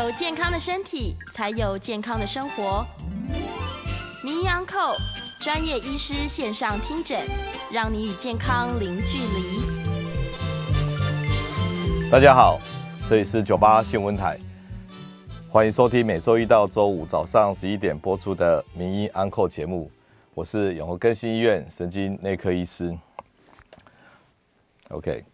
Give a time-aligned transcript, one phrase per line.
[0.00, 2.86] 有健康的身体，才有健康的生活。
[4.24, 4.96] 名医安扣
[5.38, 7.20] 专业医师线上听诊，
[7.70, 9.60] 让你与健康零距离。
[12.10, 12.58] 大家好，
[13.10, 14.38] 这里是九八新闻台，
[15.50, 19.90] 欢迎收听每周一到周五早上十一点播出的名医安扣节目。
[20.32, 22.96] 我是永和更新医院神经内科医师。
[24.88, 25.29] OK。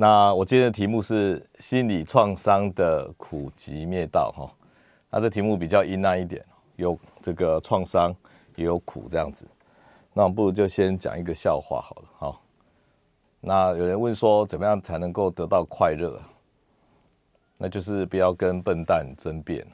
[0.00, 4.48] 那我今天的题目是心理创伤的苦集灭道哈，
[5.10, 8.14] 那这题目比较阴暗一点，有这个创伤
[8.54, 9.44] 也有苦这样子。
[10.12, 12.40] 那我们不如就先讲一个笑话好了哈。
[13.40, 16.22] 那有人问说，怎么样才能够得到快乐？
[17.56, 19.66] 那就是不要跟笨蛋争辩。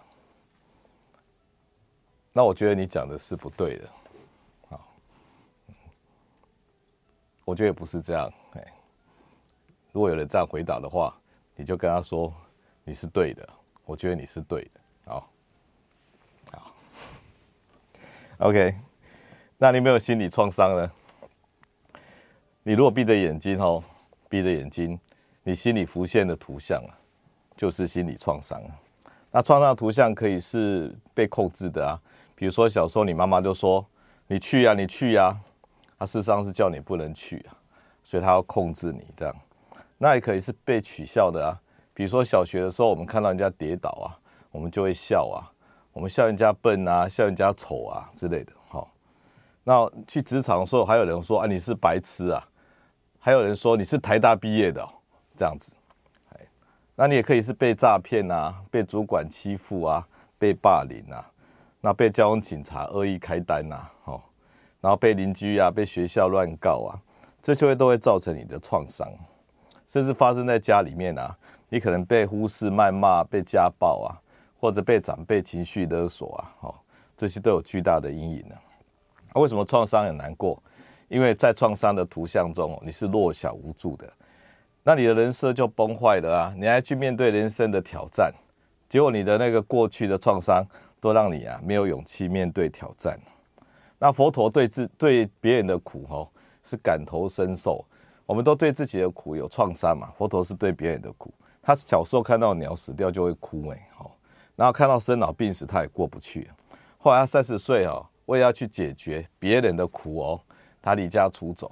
[2.33, 3.89] 那我觉得你讲的是不对的，
[4.71, 4.81] 好，
[7.45, 8.33] 我觉得不是这样，
[9.95, 11.17] 如果有人这样回答的话，
[11.55, 12.35] 你就跟他说
[12.83, 13.49] 你是对的，
[13.85, 15.31] 我觉得你是对的，好，
[16.51, 16.75] 好
[18.39, 18.75] ，OK，
[19.57, 20.91] 那你没有心理创伤呢？
[22.65, 23.85] 你如果闭着眼睛哦，
[24.29, 24.99] 闭着眼睛，
[25.45, 26.91] 你心里浮现的图像啊，
[27.57, 28.61] 就是心理创伤。
[29.31, 31.95] 那创伤图像可以是被控制的啊，
[32.35, 33.87] 比如说小时候你妈妈就说
[34.27, 35.39] 你去呀，你去呀，
[35.97, 37.55] 她事实上是叫你不能去啊，
[38.03, 39.33] 所以她要控制你这样。
[39.99, 41.61] 那也可以是被取笑的啊，
[41.93, 44.19] 比如说小学的时候，我们看到人家跌倒啊，
[44.51, 45.51] 我们就会笑啊，
[45.93, 48.53] 我们笑人家笨啊，笑人家丑啊之类的。
[48.69, 48.91] 好，
[49.63, 52.47] 那去职场的时候，还有人说啊，你是白痴啊，
[53.19, 54.89] 还有人说你是台大毕业的哦，
[55.37, 55.77] 这样子。
[56.97, 60.07] 那你也可以是被诈骗啊，被主管欺负啊，
[60.39, 61.29] 被霸凌啊，
[61.81, 64.31] 那被交通警察恶意开单呐，好，
[64.81, 66.95] 然后被邻居啊，被学校乱告啊，
[67.43, 69.09] 这些都会造成你的创伤。
[69.95, 74.19] 甚至发生在家里面啊，你可能被忽视、谩骂、被家暴啊，
[74.59, 76.75] 或者被长辈情绪勒索啊，哦，
[77.17, 78.57] 这些都有巨大的阴影呢。
[79.35, 80.61] 为什么创伤很难过？
[81.07, 84.13] 因为在创伤的图像中，你是弱小无助的，
[84.83, 86.55] 那你的人设就崩坏了啊！
[86.59, 88.35] 你还去面对人生的挑战，
[88.89, 90.67] 结果你的那个过去的创伤
[90.99, 93.17] 都让你啊没有勇气面对挑战。
[94.01, 96.29] 那佛陀对自对别人的苦哦，
[96.65, 97.85] 是感同身受。
[98.27, 100.13] 我们都对自己的苦有创伤嘛？
[100.17, 104.17] 佛陀是对别人的苦，他小时候看到鸟死掉就会哭哎，好，
[104.57, 106.51] 然后看到生老病死他也过不去。
[106.99, 110.41] 后来他三十岁哦，为了要去解决别人的苦哦，
[110.81, 111.71] 他离家出走，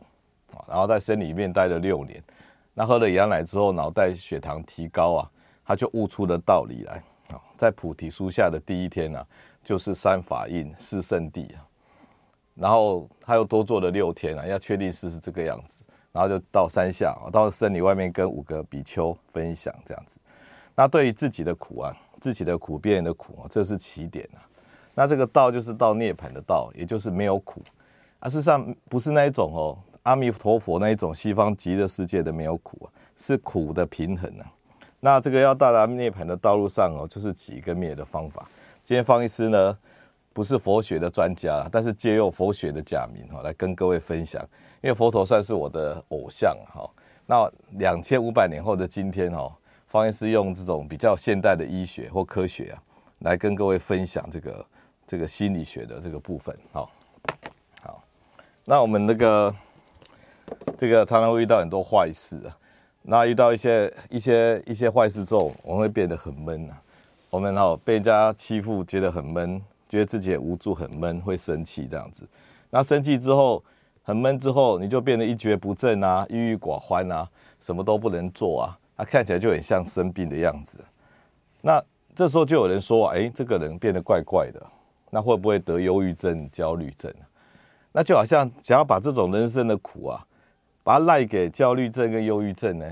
[0.68, 2.22] 然后在森里面待了六年。
[2.74, 5.30] 那喝了羊奶之后，脑袋血糖提高啊，
[5.64, 9.26] 他就悟出了道理来啊，在菩提树下的第一天呢，
[9.64, 11.64] 就是三法印四圣地啊，
[12.54, 15.82] 然后他又多做了六天啊，要确定是是这个样子。
[16.12, 20.18] 然后就到山下，到森林外面跟五个比丘分享这样子。
[20.74, 24.40] 那对于自己的苦啊，自己的苦，别人的苦啊，这是起点啊。
[24.94, 27.62] 那这个道就是到涅槃的道，也就是没有苦
[28.20, 28.28] 啊。
[28.28, 34.52] 事实上不是那一种哦，阿弥陀佛那一种西方极乐世界的没有苦啊，是苦的平衡啊。
[35.00, 38.46] 那这个要到达涅槃的道路上哦，就是起跟灭的方法。
[38.82, 39.78] 今天方医师呢，
[40.32, 44.42] 不是佛学的专家，但是借用佛学的假名哈，来跟各位分享。
[44.80, 46.88] 因为佛陀算是我的偶像哈。
[47.26, 49.50] 那两千五百年后的今天哈，
[49.86, 52.82] 方医师用这种比较现代的医学或科学啊，
[53.20, 54.66] 来跟各位分享这个
[55.06, 56.56] 这个心理学的这个部分。
[56.72, 56.90] 好，
[57.80, 58.02] 好，
[58.64, 59.54] 那我们那个
[60.76, 62.56] 这个常常会遇到很多坏事啊。
[63.02, 66.80] 那遇到一些一些一些坏事之后，我们会变得很闷啊。
[67.30, 69.62] 我们哈被人家欺负，觉得很闷。
[69.92, 72.26] 觉得自己也无助，很闷，会生气这样子。
[72.70, 73.62] 那生气之后，
[74.02, 77.28] 很闷之后，你就变得一蹶不振啊，郁郁寡欢啊，
[77.60, 80.82] 什么都不能做啊，啊，看起来就很像生病的样子。
[81.60, 81.78] 那
[82.14, 84.66] 这时候就有人说，哎，这个人变得怪怪的，
[85.10, 87.12] 那会不会得忧郁症、焦虑症？
[87.92, 90.24] 那就好像想要把这种人生的苦啊，
[90.82, 92.90] 把它赖给焦虑症跟忧郁症呢？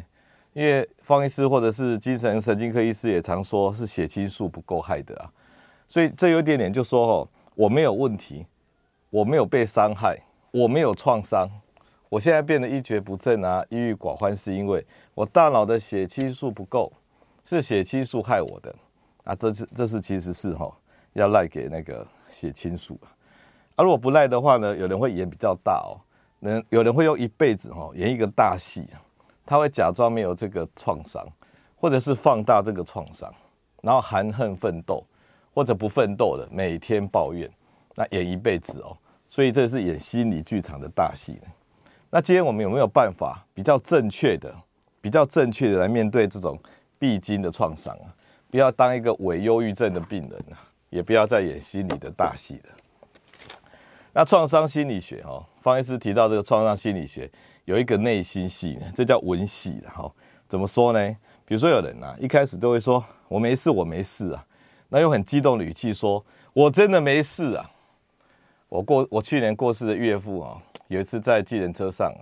[0.53, 5.33] 因为方医师或者是精神神经科医师也常说，是血清素不够害的啊。
[5.91, 8.47] 所以这有一点点就说哦，我没有问题，
[9.11, 10.17] 我没有被伤害，
[10.53, 11.51] 我没有创伤，
[12.09, 16.93] 我现在变得一蹶不振啊，郁郁寡欢，是因为我大脑的血清素不够，
[17.45, 18.73] 是血清素害我的
[19.25, 19.35] 啊。
[19.35, 20.73] 这是这是其实是哈，
[21.15, 23.11] 要赖给那个血清素啊。
[23.75, 25.99] 啊，如果不赖的话呢，有人会演比较大哦，
[26.39, 28.87] 能有人会用一辈子哈演一个大戏，
[29.45, 31.27] 他会假装没有这个创伤，
[31.75, 33.29] 或者是放大这个创伤，
[33.83, 35.05] 然后含恨奋斗。
[35.53, 37.51] 或者不奋斗的，每天抱怨，
[37.95, 38.97] 那演一辈子哦，
[39.29, 41.39] 所以这是演心理剧场的大戏。
[42.11, 44.55] 那今天我们有没有办法比较正确的、
[45.01, 46.59] 比较正确的来面对这种
[46.99, 48.15] 必经的创伤啊？
[48.51, 50.59] 不要当一个伪忧郁症的病人啊，
[50.89, 52.71] 也不要再演心理的大戏了。
[54.13, 57.31] 那创伤心理学哈，方医师提到这个创伤心理学
[57.65, 60.11] 有一个内心戏呢，这叫文戏的哈。
[60.49, 61.17] 怎么说呢？
[61.45, 64.45] 比如说有人啊，一开始都会说我没事，我没事啊，
[64.91, 66.23] 那用很激动的语气说
[66.53, 67.71] 我真的没事啊。
[68.69, 72.13] 我过我去年过世的岳父啊，有一次在计程车上，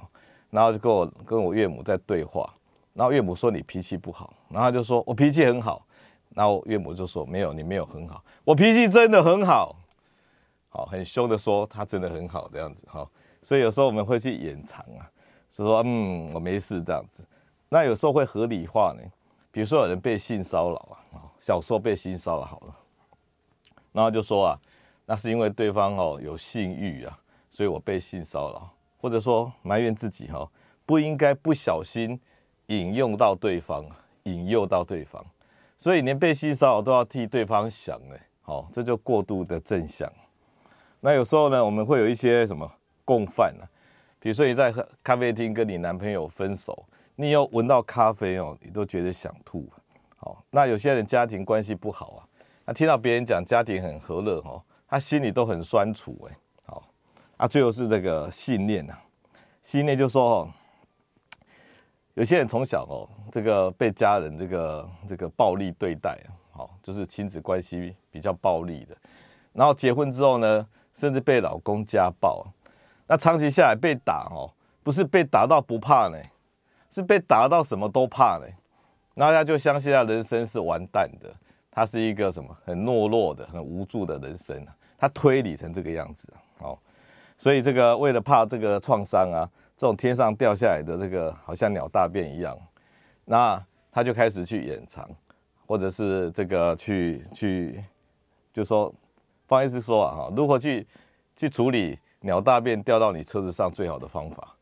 [0.50, 2.48] 然后就跟我跟我岳母在对话，
[2.94, 5.84] 然后岳母说你脾气不好，然后他就说我脾气很好，
[6.34, 9.76] 然后岳母就说没有，你没有很好，我脾气真的很好。
[10.70, 12.86] 好，很凶的说他真的很好这样子。
[12.90, 13.08] 哈，
[13.42, 15.10] 所以有时候我们会去掩藏啊，
[15.50, 17.26] 是说嗯我没事这样子，
[17.70, 19.02] 那有时候会合理化呢，
[19.58, 20.76] 比如说有人被性骚扰
[21.12, 22.76] 啊，小时候被性骚扰好了，
[23.90, 24.58] 然后就说啊，
[25.04, 27.18] 那是因为对方哦有性欲啊，
[27.50, 28.70] 所以我被性骚扰，
[29.00, 30.48] 或者说埋怨自己哈
[30.86, 32.20] 不应该不小心
[32.66, 33.84] 引诱到对方，
[34.22, 35.26] 引诱到对方，
[35.76, 40.08] 所以连被性骚扰都要替对方想呢，好，这就过度的正向。
[41.00, 42.72] 那有时候呢，我们会有一些什么
[43.04, 43.66] 共犯呢？
[44.20, 44.72] 比如说你在
[45.02, 46.86] 咖啡厅跟你男朋友分手，
[47.20, 49.68] 你又闻到咖啡哦，你都觉得想吐。
[50.16, 52.22] 好，那有些人家庭关系不好啊，
[52.64, 56.36] 那听到别人讲家庭很和乐哦，他心里都很酸楚哎。
[56.66, 56.88] 好，
[57.36, 58.94] 啊，最后是这个信念呐，
[59.62, 60.50] 信念就说哦，
[62.14, 66.16] 有些人从小哦，这个被家人这个这个暴力对待，
[66.52, 68.96] 好，就是亲子关系比较暴力的，
[69.52, 72.46] 然后结婚之后呢，甚至被老公家暴，
[73.08, 74.54] 那长期下来被打哦，
[74.84, 76.16] 不是被打到不怕呢，
[76.98, 78.46] 是被打到什么都怕呢。
[79.14, 81.32] 那他就相信他人生是完蛋的，
[81.70, 84.66] 他是一个什么很懦弱的、很无助的人生，
[84.98, 86.76] 他推理成这个样子哦。
[87.36, 92.58] 所以这个为了怕这个创伤啊，这种天上掉下来的这个好像鸟大便一样，
[93.24, 95.08] 那他就开始去掩藏，
[95.66, 97.84] 或者是这个去去，
[98.52, 98.92] 就说。
[99.46, 100.86] 方医师说啊，如何去
[101.34, 104.54] 去处理鸟大便掉到你车子上最好的方法，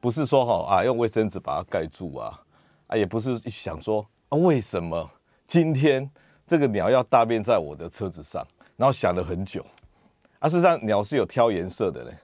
[0.00, 2.40] 不是说哈啊用卫生纸把它盖住啊，
[2.86, 5.10] 啊也不是想说啊为什么
[5.46, 6.08] 今天
[6.46, 8.46] 这个鸟要大便在我的车子上，
[8.76, 9.64] 然后想了很久，
[10.38, 12.16] 啊事实上鸟是有挑颜色的嘞，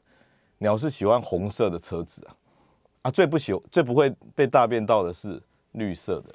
[0.59, 2.37] 鸟是喜欢红色的车子啊，
[3.03, 5.43] 啊最不喜最不会被大便到的是
[5.73, 6.33] 绿色的，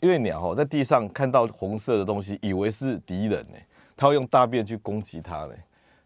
[0.00, 3.56] 因为鸟哦在地上看到红色的东西，以为是敌人呢。
[3.98, 5.54] 它会用大便去攻击它嘞，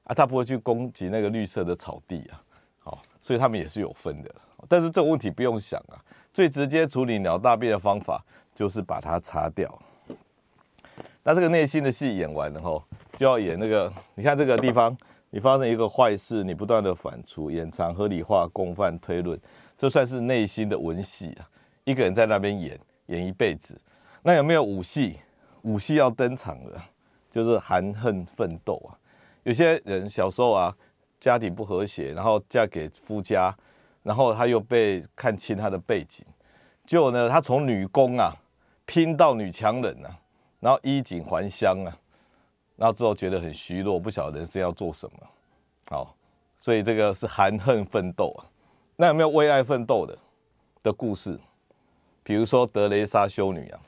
[0.04, 2.40] 啊，它不会去攻击那个绿色的草地啊，
[2.78, 4.32] 好，所以它们也是有分的。
[4.68, 5.98] 但是这个问题不用想啊，
[6.32, 8.24] 最直接处理鸟大便的方法
[8.54, 9.78] 就是把它擦掉。
[11.22, 12.82] 那这个内心的戏演完了后，
[13.16, 14.96] 就要演那个，你看这个地方，
[15.30, 19.38] 你发生一个坏事，你不断的反刍、掩藏、合理化、共犯、推论，
[19.76, 21.48] 这算是内心的文戏啊。
[21.84, 23.80] 一个人在那边演演一辈子，
[24.22, 25.18] 那有没有武戏？
[25.62, 26.82] 武戏要登场了。
[27.30, 28.90] 就是含恨奋斗啊！
[29.44, 30.76] 有些人小时候啊，
[31.20, 33.56] 家庭不和谐，然后嫁给夫家，
[34.02, 36.24] 然后他又被看清他的背景，
[36.86, 38.34] 结果呢，他从女工啊
[38.86, 40.18] 拼到女强人啊，
[40.58, 41.96] 然后衣锦还乡啊，
[42.76, 45.26] 然后之后觉得很虚弱，不晓得人生要做什么。
[45.90, 46.16] 好，
[46.56, 48.46] 所以这个是含恨奋斗啊。
[48.96, 50.18] 那有没有为爱奋斗的
[50.82, 51.38] 的故事？
[52.22, 53.80] 比如说德雷莎修女啊，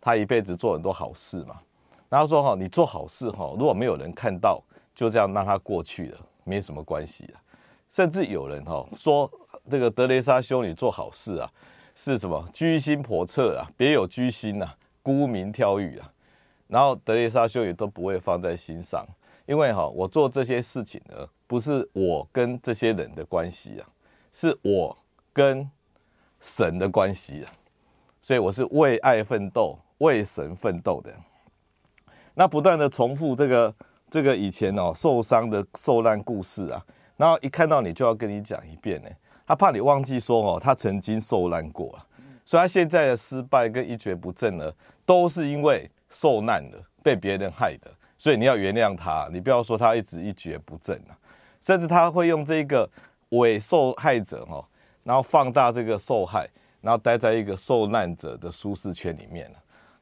[0.00, 1.60] 她一辈子做很多好事嘛。
[2.08, 4.62] 然后说哈，你做好事哈，如果没有人看到，
[4.94, 7.40] 就这样让它过去了，没什么关系啊。
[7.90, 9.30] 甚至有人哈说，
[9.70, 11.50] 这个德雷莎修女做好事啊，
[11.94, 14.68] 是什么居心叵测啊，别有居心呐，
[15.02, 16.10] 沽名钓誉啊。
[16.66, 19.06] 然后德雷莎修女都不会放在心上，
[19.46, 23.88] 因为哈，我做这些事情呢，不是我跟这些人的关系啊，
[24.32, 24.96] 是我
[25.32, 25.70] 跟
[26.40, 27.52] 神的关系啊。
[28.20, 31.14] 所以我是为爱奋斗，为神奋斗的。
[32.34, 33.74] 那不断的重复这个
[34.08, 36.84] 这个以前哦受伤的受难故事啊，
[37.16, 39.08] 然后一看到你就要跟你讲一遍呢，
[39.46, 42.06] 他怕你忘记说哦，他曾经受难过啊，
[42.44, 44.72] 所以他现在的失败跟一蹶不振呢，
[45.04, 51.12] 都是因为受难的，被别人害的，所以你要原谅他，你不要说他一直一蹶不振啊，
[51.60, 52.88] 甚至他会用这个
[53.30, 54.64] 伪受害者哦，
[55.02, 56.48] 然后放大这个受害，
[56.80, 59.50] 然后待在一个受难者的舒适圈里面，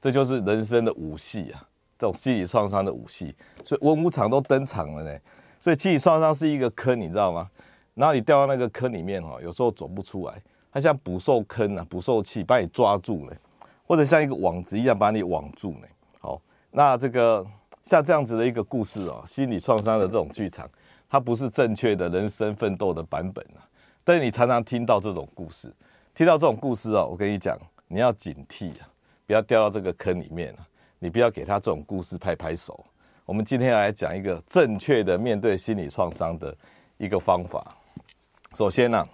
[0.00, 1.68] 这就是人生的武戏啊。
[1.98, 3.32] 这种心理创伤的武戏，
[3.64, 5.20] 所以文武场都登场了呢。
[5.60, 7.48] 所以心理创伤是一个坑，你知道吗？
[7.94, 13.36] 然后你掉到那个坑里面哈，有时候走不出来，它像捕兽坑啊，捕兽器把你抓住了，
[13.84, 15.86] 或者像一个网子一样把你网住呢。
[16.18, 17.46] 好，那这个
[17.82, 20.68] 像这样子的一个故事哦，心理创伤的这种剧场，
[21.08, 23.60] 它不是正确的人生奋斗的版本啊。
[24.04, 25.72] 但是你常常听到这种故事，
[26.14, 27.58] 听到这种故事啊，我跟你讲，
[27.88, 28.88] 你要警惕啊，
[29.26, 30.66] 不要掉到这个坑里面啊。
[30.98, 32.86] 你不要给他这种故事拍拍手。
[33.24, 36.56] 我们今天要来讲一个正确的面对心理创伤的
[36.96, 37.60] 一个方法。
[38.54, 39.08] 首先呢、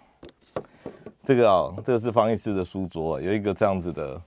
[1.23, 4.21] 这个啊，这个是方医师的书桌、有一个这样子的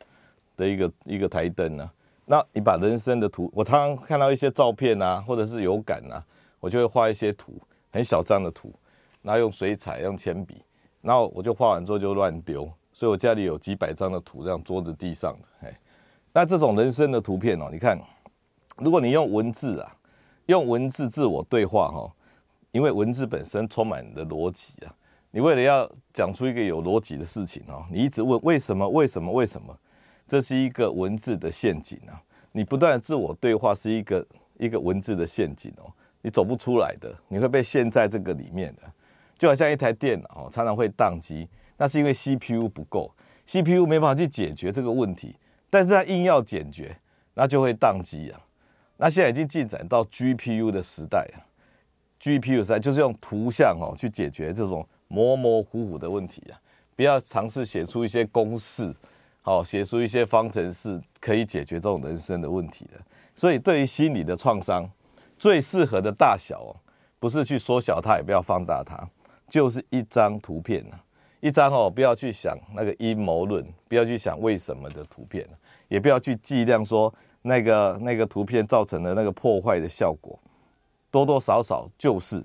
[0.55, 1.91] 的一个一个台灯呢、
[2.25, 6.23] 那你把人生的图，我常常看到一些照片啊，或者是有感啊，
[6.61, 7.59] 我就会画一些图，
[7.91, 8.73] 很小张的图，
[9.21, 10.63] 然后用水彩、用铅笔，
[11.01, 15.67] 然后我就画完之后就乱丢，所以我家里有几百张的图，这样桌子地上的。
[15.67, 15.79] 哎，
[16.31, 17.99] 那这种人生的图片哦，你看，
[18.77, 19.93] 如果你用文字啊，
[20.45, 22.09] 用文字自我对话哈，
[22.71, 24.95] 因为文字本身充满你的逻辑啊，
[25.31, 28.87] 你为了要讲出一个有逻辑的事情哦，你一直问为什么？
[28.87, 29.31] 为什么？
[29.31, 29.75] 为什么？
[30.27, 32.21] 这是一个文字的陷阱啊！
[32.53, 34.25] 你不断的自我对话是一个
[34.57, 38.81] 一个文字的陷阱哦，你走不出来的，你会被陷在这个里面的，
[39.37, 43.13] 就好像一台电脑哦，常常会宕机，那是因为 CPU 不够
[43.45, 45.35] ，CPU 没办法去解决这个问题，
[45.69, 46.97] 但是它硬要解决，
[47.33, 48.39] 那就会宕机啊。
[48.97, 51.43] 那现在已经进展到 GPU 的时代啊
[52.21, 56.55] ，GPU 时代就是用图像哦去解决这种模模糊糊的问题啊，
[56.95, 58.95] 不要尝试写出一些公式。
[59.43, 62.91] 好，写出一些方程式可以解决这种人生的问题的。
[63.33, 64.87] 所以，对于心理的创伤，
[65.37, 66.75] 最适合的大小哦，
[67.19, 69.03] 不是去缩小它，也不要放大它，
[69.49, 71.03] 就是一张图片啊，
[71.39, 75.43] 一张哦，不要去想那个阴谋论，不要去想为什么的图片，
[75.87, 80.39] 也不要去计量说那个那个图片造成的那个破坏的效果，
[81.09, 82.43] 多多少少就是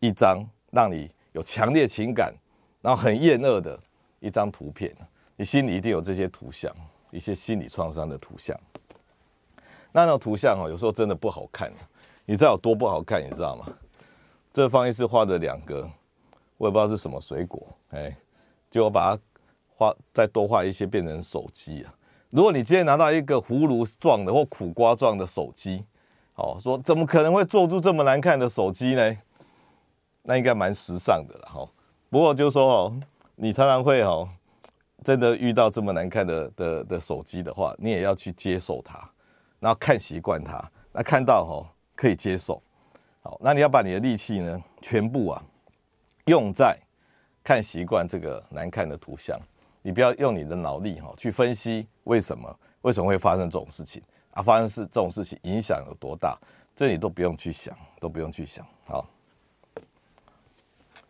[0.00, 2.32] 一张让你有强烈情感，
[2.80, 3.78] 然后很厌恶的
[4.20, 4.94] 一张图片。
[5.36, 6.72] 你心里一定有这些图像，
[7.10, 8.58] 一些心理创伤的图像。
[9.90, 11.72] 那那图像哦，有时候真的不好看。
[12.24, 13.20] 你知道有多不好看？
[13.20, 13.66] 你知道吗？
[14.52, 15.90] 这方医师画的两个，
[16.56, 18.16] 我也不知道是什么水果，哎，
[18.70, 19.22] 就我把它
[19.76, 21.92] 画再多画一些，变成手机啊。
[22.30, 25.84] 如果你今天拿到一个葫芦状的或苦瓜状的手机，
[26.36, 29.16] 哦，说怎么可能会做出这么难看的手机呢？
[30.24, 31.68] 那应该蛮时尚的了哈。
[32.10, 33.00] 不过就是说哦，
[33.36, 34.28] 你常常会哦。
[35.02, 38.98] 真的遇到这么难看的的的手机的话，你也要去接受它，
[39.60, 40.64] 然后看习惯它。
[40.92, 42.62] 那看到哈可以接受，
[43.20, 45.44] 好，那你要把你的力气呢全部啊
[46.24, 46.78] 用在
[47.42, 49.38] 看习惯这个难看的图像，
[49.82, 56.38] 你不要用你的脑力哈去分析为什么为什么会发生这种事情啊，发生是这种事情影响有多大，
[56.74, 59.06] 这你都不用去想，都不用去想，好，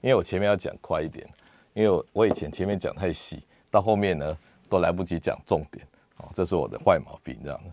[0.05, 1.27] 因为我前面要讲快一点，
[1.73, 3.43] 因为我我以前前面讲太细。
[3.71, 5.85] 到后面呢，都来不及讲重点，
[6.19, 7.71] 哦，这是我的坏毛病，这样的。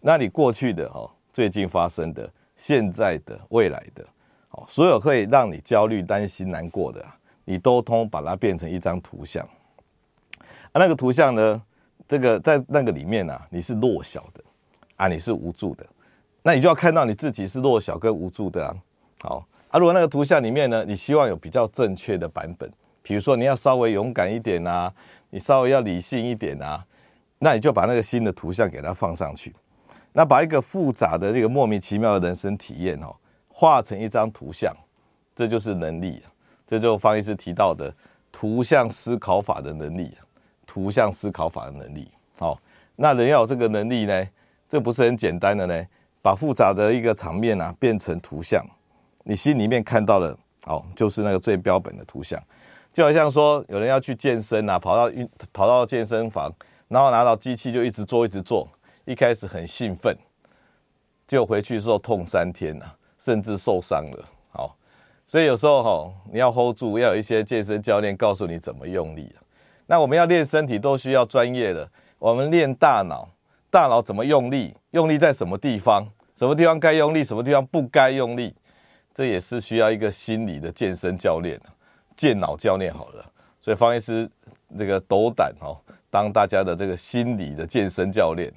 [0.00, 4.02] 那你过去的哦，最近发生的、现在的、未来的，
[4.52, 7.04] 哦，所有会让你焦虑、担心、难过的，
[7.44, 9.46] 你都通把它变成一张图像。
[10.72, 11.62] 啊，那个图像呢，
[12.08, 14.42] 这个在那个里面呢，你是弱小的，
[14.96, 15.86] 啊，你是无助的，
[16.42, 18.74] 那你就要看到你自己是弱小跟无助的啊。
[19.20, 24.90] 好，啊，如果那个图像里面呢，你希望有比较正确的版本，比如说你要稍微勇敢一点啊。
[25.28, 26.82] 你稍微要理性一点啊，
[27.40, 29.54] 那你就把那个新的图像给它放上去，
[30.12, 33.14] 那把一个复杂的这个莫名其妙的人生体验哦，
[33.48, 34.74] 画成一张图像，
[35.34, 36.22] 这就是能力，
[36.64, 37.92] 这就方医师提到的
[38.30, 40.16] 图像思考法的能力，
[40.64, 42.08] 图像思考法的能力。
[42.38, 42.58] 好，
[42.94, 44.26] 那人要有这个能力呢，
[44.68, 45.86] 这不是很简单的呢，
[46.22, 48.64] 把复杂的一个场面啊变成图像，
[49.28, 52.40] 你心里面看到的，哦，就是那个最标本的图像。
[52.92, 56.48] 就好像说，有人要去健身啊，跑到运跑到健身房，
[56.86, 58.68] 然后拿到机器就一直做一直做，
[59.04, 60.16] 一开始很兴奋，
[61.26, 62.86] 就回去之后痛三天呐，
[63.18, 64.24] 甚至受伤了。
[64.52, 64.76] 好，
[65.26, 69.34] 所以有时候哈，你要 hold 住，要有一些健身教练告诉你怎么用力。
[69.86, 71.90] 那我们要练身体都需要专业的，
[72.20, 73.28] 我们练大脑，
[73.70, 76.06] 大脑怎么用力，用力在什么地方，
[76.36, 78.54] 什么地方该用力，什么地方不该用力，
[79.16, 81.58] 这也是需要一个心理的健身教练。
[82.14, 83.24] 健脑教练好了，
[83.62, 84.30] 所以方医师
[84.76, 85.80] 这个斗胆哦，
[86.10, 88.52] 当大家的这个心理的健身教练，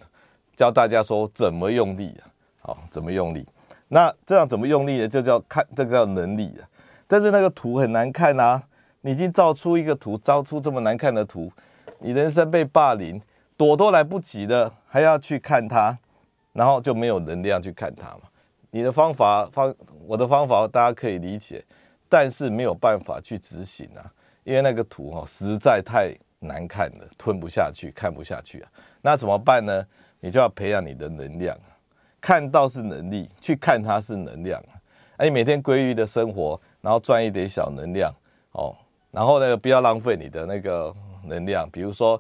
[0.58, 2.28] 教大家说怎么用力啊，
[2.60, 3.48] 好，怎么用力？
[3.88, 5.08] 那这样怎么用力呢？
[5.08, 6.68] 就叫看，这个叫能力啊。
[7.08, 8.62] 但是那个图很难看啊，
[9.00, 11.50] 你已经造出一个图，造出这么难看的图，
[12.00, 13.22] 你人生被霸凌，
[13.56, 15.98] 躲都来不及的，还要去看它，
[16.52, 18.22] 然后就没有能量去看它嘛。
[18.72, 19.74] 你的方法方，
[20.06, 21.64] 我的方法大家可以理解。
[22.12, 24.02] 但是没有办法去执行啊，
[24.44, 28.70] 因为那个图哈实在太难看了，吞不下去，看不下去啊。
[29.04, 29.86] 那怎么办呢？
[30.20, 31.56] 你就要培养你的能量，
[32.20, 34.74] 看到是能力，去看它是能量啊。
[35.24, 38.12] 你每天规律的生活，然后赚一点小能量
[38.54, 38.76] 哦，
[39.12, 40.92] 然后呢，不要浪费你的那个
[41.24, 41.70] 能量。
[41.72, 42.20] 比如说，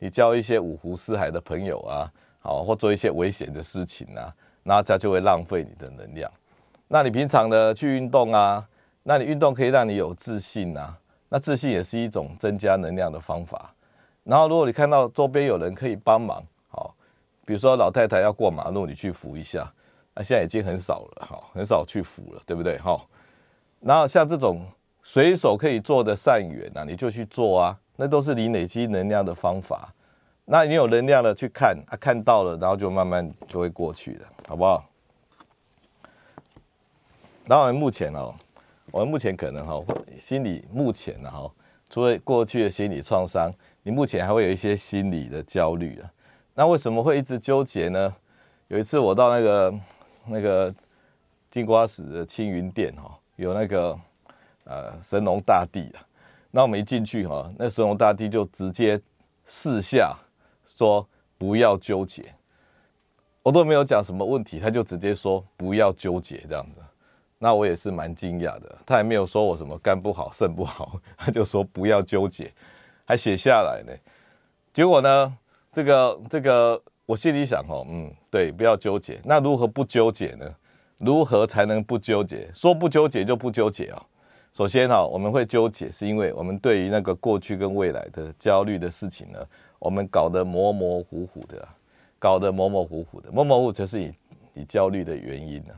[0.00, 4.34] 你交一些五湖四海的朋友啊，好，或做一些危险的事情啊，
[4.68, 6.30] 那这样就会浪费你的能量。
[6.88, 8.68] 那你平常呢去运动啊，
[9.02, 10.94] 那你运动可以让你有自信啊，
[11.30, 13.74] 那自信也是一种增加能量的方法。
[14.24, 16.94] 然后如果你看到周边有人可以帮忙，好，
[17.46, 19.72] 比如说老太太要过马路，你去扶一下，
[20.14, 22.76] 那现在已经很少了，好，很少去扶了，对不对？
[22.78, 23.08] 好，
[23.80, 24.66] 然后像这种
[25.02, 29.94] 随手可以做的善缘啊，你就去做啊，那都是你累积能量的方法。
[30.50, 34.82] 那你有能量了去看啊，看到了，然后就慢慢就会过去了，好不好？
[37.44, 38.34] 那我们目前哦，
[38.90, 39.84] 我们目前可能哈，
[40.18, 41.50] 心理目前呢哈，
[41.90, 43.52] 除了过去的心理创伤，
[43.82, 46.10] 你目前还会有一些心理的焦虑啊。
[46.54, 48.14] 那为什么会一直纠结呢？
[48.68, 49.74] 有一次我到那个
[50.24, 50.74] 那个
[51.50, 53.94] 金瓜石的青云殿哈，有那个
[54.64, 56.00] 呃神农大帝啊，
[56.50, 58.98] 那我们一进去哈，那神农大帝就直接
[59.44, 60.16] 四下。
[60.78, 61.04] 说
[61.36, 62.22] 不要纠结，
[63.42, 66.80] 我都没有讲什么问题，他就直接说不要纠结这样子，
[67.36, 68.78] 那我也是蛮惊讶的。
[68.86, 72.52] 他也没有说我什么肝不好、肾不好，他就说不要纠结，
[73.04, 73.92] 还写下来呢。
[74.72, 75.36] 结果呢，
[75.72, 79.20] 这个这个，我心里想哦，嗯，对，不要纠结。
[79.24, 80.46] 那如何不纠结呢？
[80.98, 82.48] 如何才能不纠结？
[82.54, 84.00] 说不纠结就不纠结啊。
[84.52, 89.44] 首先哈，我们会纠结，是因为我们对于那个过去跟未来的焦虑的事情呢。
[89.78, 91.68] 我们搞得模模糊糊的，
[92.18, 94.14] 搞得模模糊糊的，模模糊糊就是你
[94.54, 95.74] 你焦虑的原因呢。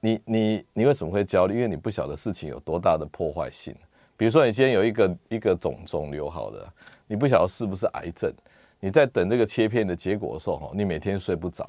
[0.00, 1.54] 你你你为什么会焦虑？
[1.54, 3.74] 因为你不晓得事情有多大的破坏性。
[4.16, 6.70] 比如说，你今天有一个一个肿肿瘤，好的，
[7.06, 8.32] 你不晓得是不是癌症。
[8.78, 11.64] 你在等这个切片的结果的时候，你每天睡不着。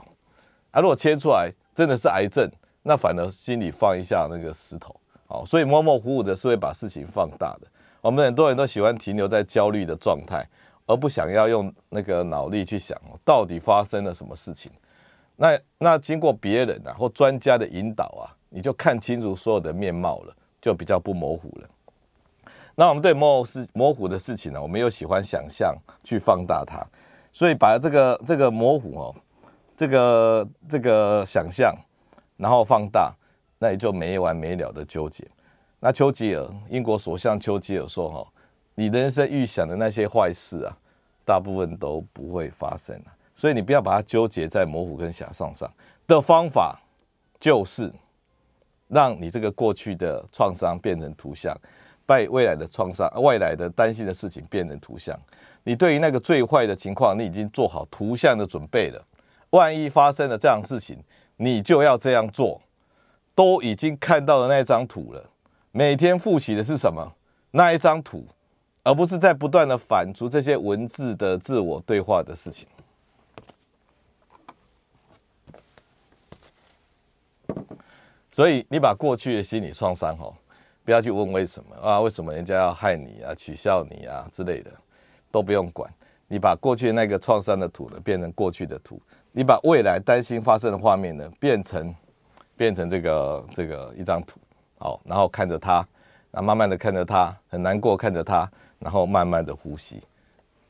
[0.71, 2.45] 啊，如果切出来真的是癌症，
[2.83, 4.93] 那反而心里放一下那个石头。
[5.25, 7.67] 好，所以模模糊糊的是会把事情放大的。
[8.01, 10.45] 我们很多人都喜欢停留在焦虑的状态。
[10.87, 14.71] 而不想要用那个脑力去想到底发生了什么事情，
[15.35, 21.69] 那那经过别人啊或专家的引导啊，你就看清楚所有的面貌了，就比较不模糊了。
[22.75, 26.85] 那我们对模糊是模糊的事情呢，我们又喜欢想象去放大它，
[27.31, 29.15] 所以把这个这个模糊哦，
[29.75, 31.75] 这个这个想象，
[32.37, 33.11] 然后放大，
[33.57, 35.27] 那也就没完没了的纠结。
[35.79, 38.27] 那丘吉尔，英国首相丘吉尔说哈。
[38.77, 40.77] 你人生预想的那些坏事啊，
[41.25, 45.69] 大部分都不会发生了，所以你不要把它纠结在模糊跟想象上。
[46.07, 46.79] 的方法
[47.39, 47.91] 就是
[48.87, 51.57] 让你这个过去的创伤变成图像，
[52.05, 55.19] 把未来的创伤、未来的担心的事情变成图像。
[55.63, 59.03] 你对于那个最坏的情况，你已经做好图像的准备了。
[59.49, 61.03] 万一发生了这样事情，
[61.37, 62.61] 你就要这样做。
[63.33, 65.29] 都已经看到了那张图了，
[65.71, 67.13] 每天复习的是什么？
[67.51, 68.25] 那一张图。
[68.85, 72.67] 而不是在不断的反刍这些文字的自我对话的事情，
[78.31, 80.31] 所以你把过去的心理创伤哦，
[80.83, 84.69] 不要去问为什么啊，为什么人家要害你啊，取笑你啊之类的，
[85.31, 85.91] 都不用管。
[86.27, 88.97] 你把过去那个创伤的图呢，变成过去的图；
[89.31, 91.95] 你把未来担心发生的画面呢，变成
[92.55, 94.39] 变成这个这个一张图，
[94.77, 95.77] 好，然后看着它，
[96.29, 98.47] 然后慢慢的看着它，很难过看着它。
[98.85, 99.99] 然后慢慢的呼吸，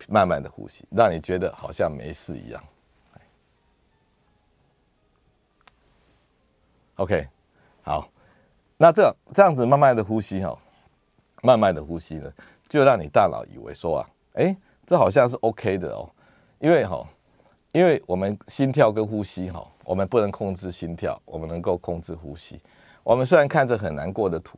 [0.07, 2.63] 慢慢的呼吸，让你觉得好像没事一样。
[6.95, 7.27] OK，
[7.81, 8.07] 好，
[8.77, 10.57] 那这这样子慢慢的呼吸哈，
[11.43, 12.31] 慢慢的呼吸呢，
[12.69, 16.09] 就让你大脑以为说啊，哎，这好像是 OK 的哦，
[16.59, 17.05] 因为哈，
[17.73, 22.61] 因为我们心跳跟呼吸哈，我们不能控制心跳，我们能够控制呼吸。
[23.03, 24.57] 我们虽然看着很难过的图，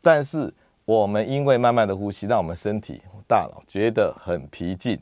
[0.00, 0.54] 但是。
[0.84, 4.98] 我们因为慢慢的呼吸，让我们身体、大脑觉得很平静，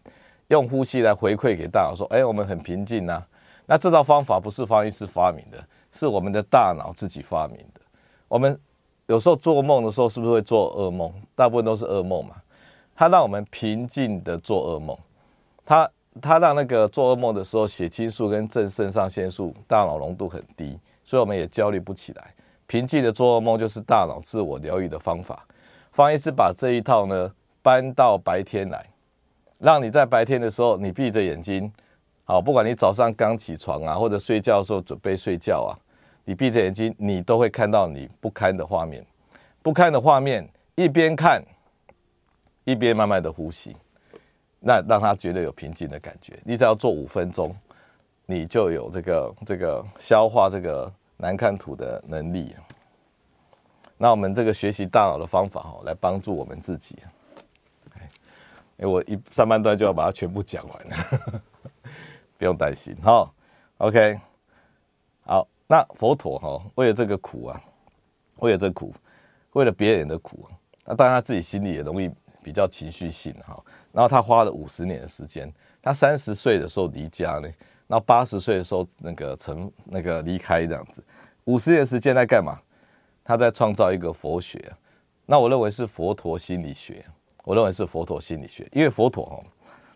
[0.49, 3.23] 用呼吸来回馈给大脑说：“哎，我们很平静呐。”
[3.67, 5.59] 那这套方法不是方医师发明的，
[5.91, 7.81] 是我们的大脑自己发明的。
[8.29, 8.59] 我们
[9.07, 11.13] 有时候做梦的时候，是不是会做噩梦？
[11.35, 12.37] 大部分都是噩梦嘛。
[12.95, 14.97] 它让我们平静的做噩梦，
[15.65, 15.91] 它
[16.21, 22.35] 它让那个做噩梦的时候，血清素跟正肾上腺素大脑浓度很低，所以我们也焦虑不起来。
[22.67, 25.45] 平静的做噩梦就是大脑自我疗愈的方法。
[25.93, 28.87] 方医师把这一套呢搬到白天来，
[29.59, 31.71] 让你在白天的时候，你闭着眼睛，
[32.25, 35.77] 好，不管你早上刚起床啊，或者睡觉的时候准备睡觉啊，
[36.25, 39.05] 你闭着眼睛，你都会看到你不堪的画面，
[39.63, 41.45] 不堪的画面，一边看，
[42.65, 43.77] 一边慢慢的呼吸，
[44.61, 46.39] 那让他觉得有平静的感觉。
[46.43, 47.55] 你只要做五分钟，
[48.25, 52.57] 你就有这个这个消化这个难看图的能力。
[54.03, 56.99] 那我们这个学习大脑的方法哈，来帮助我们自己。
[58.79, 61.41] 哎，我一上半段就要把它全部讲完了，
[62.37, 62.97] 不用担心。
[63.01, 63.33] 好
[63.79, 64.19] ，OK，
[65.25, 67.63] 好，那佛陀哈，为了这个苦啊，
[68.41, 68.93] 为了这苦，
[69.53, 70.49] 为了别人的苦，
[70.85, 72.11] 那当然他自己心里也容易
[72.43, 73.57] 比较情绪性哈。
[73.93, 75.49] 然后他花了五十年的时间，
[75.81, 77.49] 他三十岁的时候离家呢，
[77.87, 81.05] 那八十岁的时候那个成那个离开这样子，
[81.45, 82.61] 五十年时间在干嘛？
[83.33, 84.63] 他在创造一个佛学。
[85.25, 87.03] 那我认为是佛陀心理学，
[87.45, 89.43] 我认为是佛陀心理学，因为佛陀哈，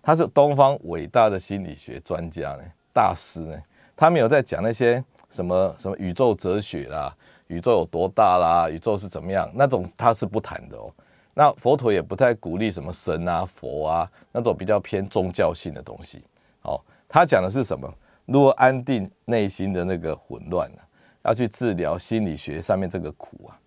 [0.01, 3.63] 他是东方伟大的心理学专家呢，大师呢，
[3.95, 7.15] 他没有在讲那些什么什么宇宙哲学啦，
[7.49, 10.91] 宇宙有多大啦，宇宙是怎么样那种，他是不谈的哦。
[11.35, 16.25] 那佛陀也不太鼓励什么神啊、佛啊那种比较偏宗教性的东西。
[16.63, 17.93] 哦，他讲的是什么？
[18.25, 20.79] 如何安定内心的那个混乱呢？
[21.27, 23.59] 要去治疗心理学上面这个苦啊。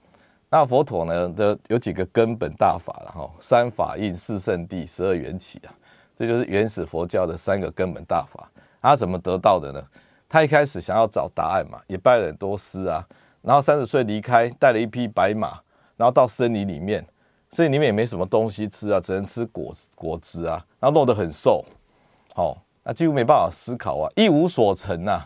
[0.49, 5.69] 那佛陀呢的有几个根本大法了哈，三法印、四圣谛、十二缘起啊，
[6.15, 8.49] 这就是原始佛教的三个根本大法。
[8.81, 9.83] 他怎么得到的呢？
[10.27, 13.05] 他一开始想要找答案嘛，也拜了很多师啊，
[13.41, 15.59] 然后三十岁离开，带了一匹白马，
[15.97, 17.05] 然后到森林里面，
[17.51, 21.63] 森林里面也没什么东西吃啊，只能吃果果汁啊，然后弄得很瘦，
[22.33, 25.23] 好，那几乎没办法思考啊，一无所成呐。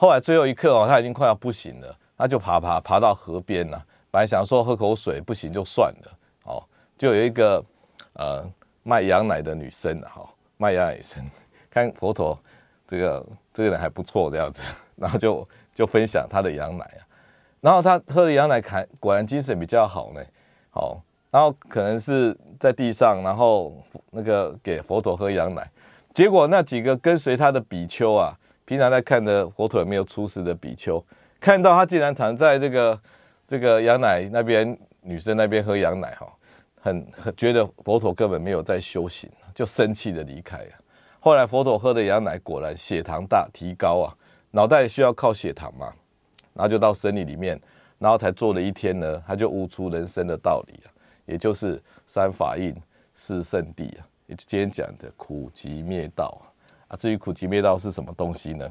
[0.00, 3.84] 后来最后一刻哦，他已经快要不行了，他就爬爬爬到河边了。
[4.12, 6.62] 本来想说喝口水不行就算了，哦，
[6.96, 7.60] 就有一个
[8.12, 8.48] 呃
[8.84, 10.24] 卖羊奶的女生哈，
[10.56, 11.28] 卖羊奶女生
[11.68, 12.38] 看佛陀
[12.86, 14.62] 这个这个人还不错这样子，
[14.94, 17.02] 然后就就分享他的羊奶啊，
[17.60, 20.24] 然后他喝了羊奶看果然精神比较好呢，
[20.70, 23.74] 好，然后可能是在地上，然后
[24.12, 25.68] 那个给佛陀喝羊奶，
[26.14, 31.02] 结果那几个跟随他的比丘啊，平常在看的佛陀有没有出世的比丘，
[31.40, 33.00] 看到他竟然躺在这个。
[33.46, 36.30] 这个羊奶那边，女生那边喝羊奶哈，
[36.78, 40.76] 很很觉得佛陀根本没有在修行，就生气的离开啊。
[41.18, 44.12] 后来佛陀喝的羊奶果然血糖大提高啊，
[44.50, 45.90] 脑袋需要靠血糖嘛，
[46.52, 47.58] 然后就到森林里面，
[47.98, 50.92] 然后才坐了一天呢，他就悟出人生的道理啊，
[51.24, 52.76] 也就是三法印、
[53.14, 56.38] 四圣地啊，也就今天讲的苦集灭道
[56.88, 56.96] 啊。
[56.96, 58.68] 至于苦集灭道是什么东西呢？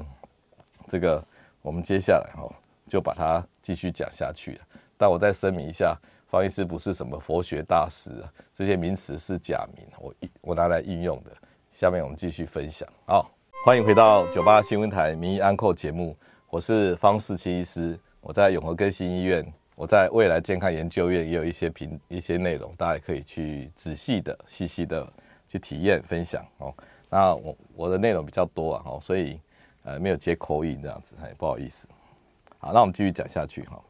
[0.86, 1.24] 这个
[1.62, 2.48] 我们接下来哈。
[2.90, 4.58] 就把它继续讲下去。
[4.96, 5.94] 但我再声明一下，
[6.26, 11.30] 方医师不是什么佛学大师啊，这些名词是假名，我我拿来应用的。
[11.70, 12.88] 下面我们继续分享。
[13.04, 13.30] 好，
[13.62, 16.16] 欢迎回到九八新闻台名医安扣节目，
[16.48, 25.06] 我是方世奇医师，我在永和更新医院，我在未来健康研究院也有一些评一些内容，大家可以去仔细的、细细的
[25.46, 26.72] 去体验分享哦。
[27.10, 29.40] 那我我的内容比较多啊，哦，所以
[29.84, 31.88] 呃没有接口音这样子，哎，不好意思。
[32.58, 33.80] 好，那我们继续讲下去哈。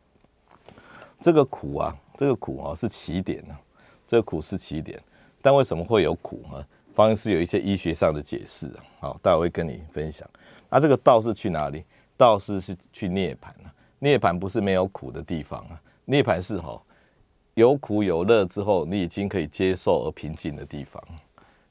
[1.21, 3.59] 这个苦啊，这个苦啊是起点呢，
[4.07, 5.03] 这个苦是起点，
[5.43, 6.65] 但为什么会有苦呢？
[6.95, 8.85] 方是有一些医学上的解释啊。
[9.01, 10.29] 好，待会会跟你分享。
[10.69, 11.85] 那这个道是去哪里？
[12.17, 13.75] 道是是去涅槃啊。
[14.01, 16.81] 涅槃不是没有苦的地方啊，涅槃是哈
[17.55, 21.03] 有苦有乐之后，你已经可以接受而平静的地方，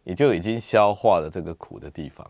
[0.08, 2.26] 也就已经消化了这个苦的地方。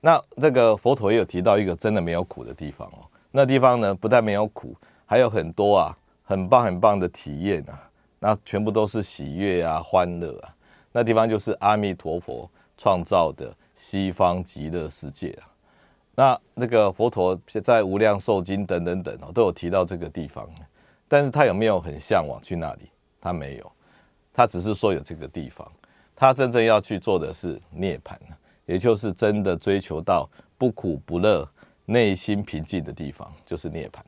[0.00, 3.02] 那这个佛陀也有提到一个真的没有苦的地方哦。
[3.32, 10.54] 那地方呢，不但没有苦，还有很多啊，很棒很棒的体验啊，那全部都是喜悦啊、欢乐啊。
[10.92, 15.50] 那地方就是阿弥陀佛创造的西方极乐世界啊。
[16.14, 17.34] 那那个佛陀
[17.64, 20.48] 在《无量寿经》等等等，都有提到这个地方，
[21.08, 22.82] 但是他有没有很向往去那里？
[23.20, 23.72] 他没有，
[24.32, 25.66] 他只是说有这个地方。
[26.22, 28.16] 他真正要去做的是涅槃，
[28.64, 31.44] 也就是真的追求到不苦不乐。
[31.84, 33.98] 内心平静的地方就是涅槃，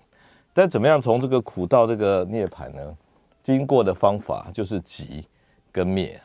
[0.52, 2.96] 但怎么样从这个苦到这个涅槃呢？
[3.42, 5.26] 经过的方法就是集
[5.72, 6.18] 跟灭。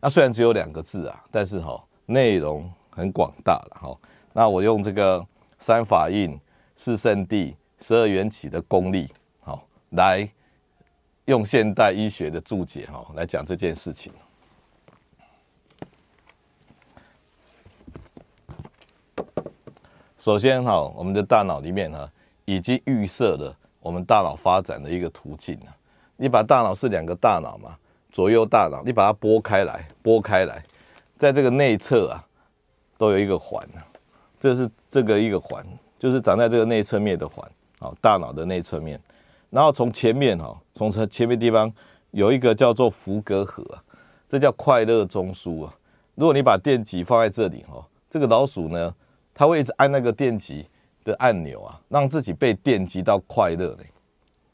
[0.00, 3.96] 那虽然只有两个字啊，但是哈内容很广大了哈。
[4.32, 5.24] 那我用这个
[5.60, 6.36] 三法印、
[6.74, 10.28] 四圣谛、十二缘起的功力，好来
[11.26, 14.12] 用现代医学的注解哈来讲这件事情。
[20.26, 22.10] 首先哈，我们的大脑里面哈
[22.46, 25.56] 已经预设了我们大脑发展的一个途径。
[26.16, 27.76] 你把大脑是两个大脑嘛，
[28.10, 30.60] 左右大脑，你把它拨开来，拨开来，
[31.16, 32.26] 在这个内侧啊，
[32.98, 33.86] 都有一个环啊。
[34.40, 35.64] 这是这个一个环，
[35.96, 39.00] 就是长在这个内侧面的环，好，大脑的内侧面。
[39.48, 41.72] 然后从前面哈，从前面地方
[42.10, 43.64] 有一个叫做伏隔核，
[44.28, 45.72] 这叫快乐中枢啊。
[46.16, 48.92] 如果你把电极放在这里哈，这个老鼠呢，
[49.38, 50.66] 他会一直按那个电极
[51.04, 53.84] 的按钮啊，让自己被电击到快乐嘞。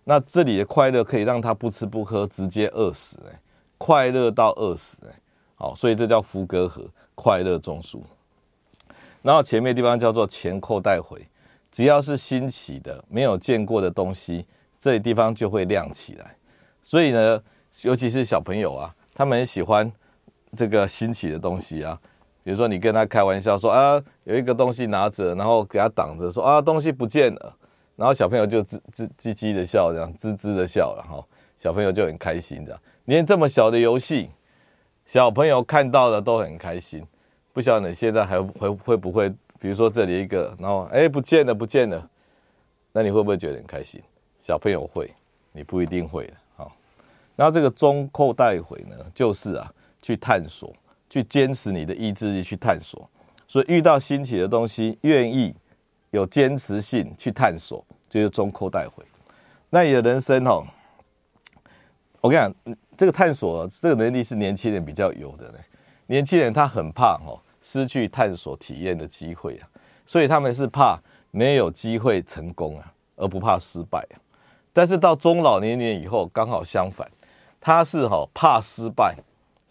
[0.02, 3.40] 那这里的快乐可以让他不吃不喝直接饿死哎，
[3.78, 5.14] 快乐到饿死哎。
[5.54, 8.00] 好，所以这叫伏隔核快乐中枢。
[9.22, 11.24] 然后前面地方叫做前扣带回，
[11.70, 14.44] 只要是新奇的、没有见过的东西，
[14.76, 16.34] 这地方就会亮起来。
[16.82, 17.40] 所以呢，
[17.82, 19.90] 尤其是小朋友啊，他们很喜欢
[20.56, 21.96] 这个新奇的东西啊。
[22.44, 27.56] 比如说你跟他开玩笑说啊，有一个东西拿着，然后给他挡着，说啊，东西不见了，
[27.96, 31.24] 然后小朋友就吱吱唧唧的笑，这样吱吱的笑，然后
[31.56, 32.80] 小朋友就很开心这样。
[33.04, 34.30] 连这么小的游戏，
[35.04, 37.04] 小朋友看到的都很开心。
[37.52, 39.28] 不晓得你现在还会会不会，
[39.58, 42.08] 比如说这里一个，然后哎不见了不见了，
[42.92, 44.02] 那你会不会觉得很开心？
[44.40, 45.12] 小朋友会，
[45.52, 46.28] 你不一定会。
[46.56, 46.72] 好，
[47.36, 50.72] 然后这个中扣带回呢，就是啊去探索，
[51.12, 53.06] 去坚持你的意志力去探索。
[53.46, 55.54] 所以遇到新奇的东西，愿意
[56.10, 59.04] 有坚持性去探索，就是中扣带回。
[59.68, 60.64] 那你的人生哦，
[62.22, 65.58] 我跟你讲，这个探索这个能力是年轻人比较有的呢。
[66.06, 69.68] 年轻人他很怕哦失去探索体验的机会啊，
[70.06, 70.98] 所以他们是怕
[71.30, 74.16] 没有机会成功啊，而不怕失败啊。
[74.72, 77.06] 但是到中老年年以后刚好相反，
[77.60, 79.14] 他是哈怕失败，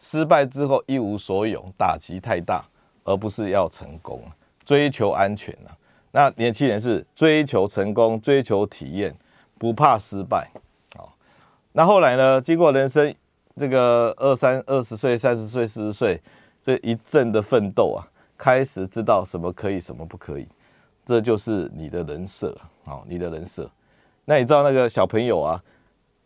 [0.02, 2.66] 失败之后一无所有，打击太大，
[3.04, 4.22] 而不是要成功，
[4.66, 5.70] 追求安全啊。
[6.12, 9.16] 那年轻人是追求成功，追求体验，
[9.60, 10.50] 不怕失败。
[10.96, 11.16] 好，
[11.72, 12.42] 那后来呢？
[12.42, 13.14] 经过人生。
[13.58, 16.20] 这个二三二十岁、三十岁、四十岁
[16.62, 20.48] 这一阵的奋斗啊，开始知道什么可以，什么不可以，
[21.04, 23.70] 这就是你的人设啊，你的人设。
[24.24, 25.62] 那你知道那个小朋友啊，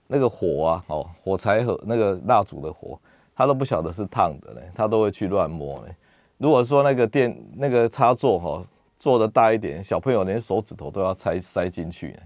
[0.05, 2.97] 那个火啊，哦，火柴盒那个蜡烛的火，
[3.35, 5.95] 他都不晓得是烫的嘞，他都会去乱摸嘞。
[6.37, 8.63] 如果说那个电那个插座哈
[8.97, 12.17] 做的大一点，小朋友连手指头都要塞塞进去。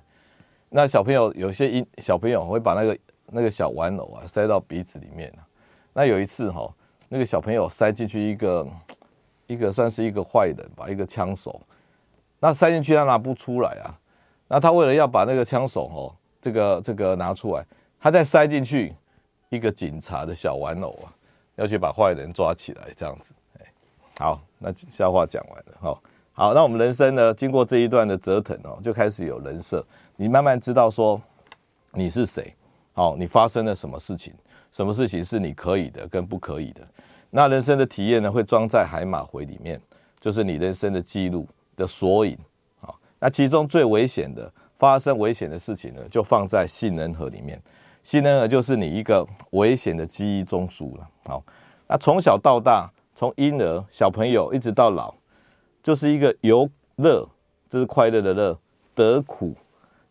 [0.69, 2.97] 那小朋友有些一小朋友会把那个。
[3.31, 5.31] 那个小玩偶啊，塞到鼻子里面。
[5.93, 6.67] 那有一次哈，
[7.09, 8.67] 那个小朋友塞进去一个
[9.45, 11.61] 一个算是一个坏人吧，一个枪手。
[12.39, 13.93] 那塞进去他拿不出来啊。
[14.47, 17.63] 那他为了要把那个枪手哦，这个这个拿出来，
[17.99, 18.95] 他再塞进去
[19.49, 21.13] 一个警察的小玩偶啊，
[21.55, 23.33] 要去把坏人抓起来这样子。
[23.59, 23.65] 哎，
[24.19, 26.01] 好，那笑话讲完了哈。
[26.33, 29.85] 好，那我们人生呢，经过这一段的折腾哦，就开始有人设。
[30.15, 31.19] 你慢慢知道说
[31.93, 32.53] 你是谁。
[32.93, 34.33] 好，你发生了什么事情？
[34.71, 36.87] 什么事情是你可以的，跟不可以的？
[37.31, 39.81] 那人生的体验呢，会装在海马回里面，
[40.19, 42.37] 就是你人生的记录的索引。
[42.79, 47.59] 好，那其中最危险的，发生危险的事情呢，就放在杏仁核里面。
[48.09, 51.07] 新生儿就是你一个危险的记忆中枢了。
[51.27, 51.43] 好，
[51.87, 55.13] 那从小到大，从婴儿、小朋友一直到老，
[55.83, 57.29] 就是一个由乐，
[57.69, 58.59] 这是快乐的乐，
[58.95, 59.53] 得苦，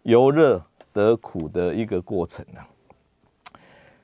[0.04, 2.62] 由乐得苦的一个过程啊。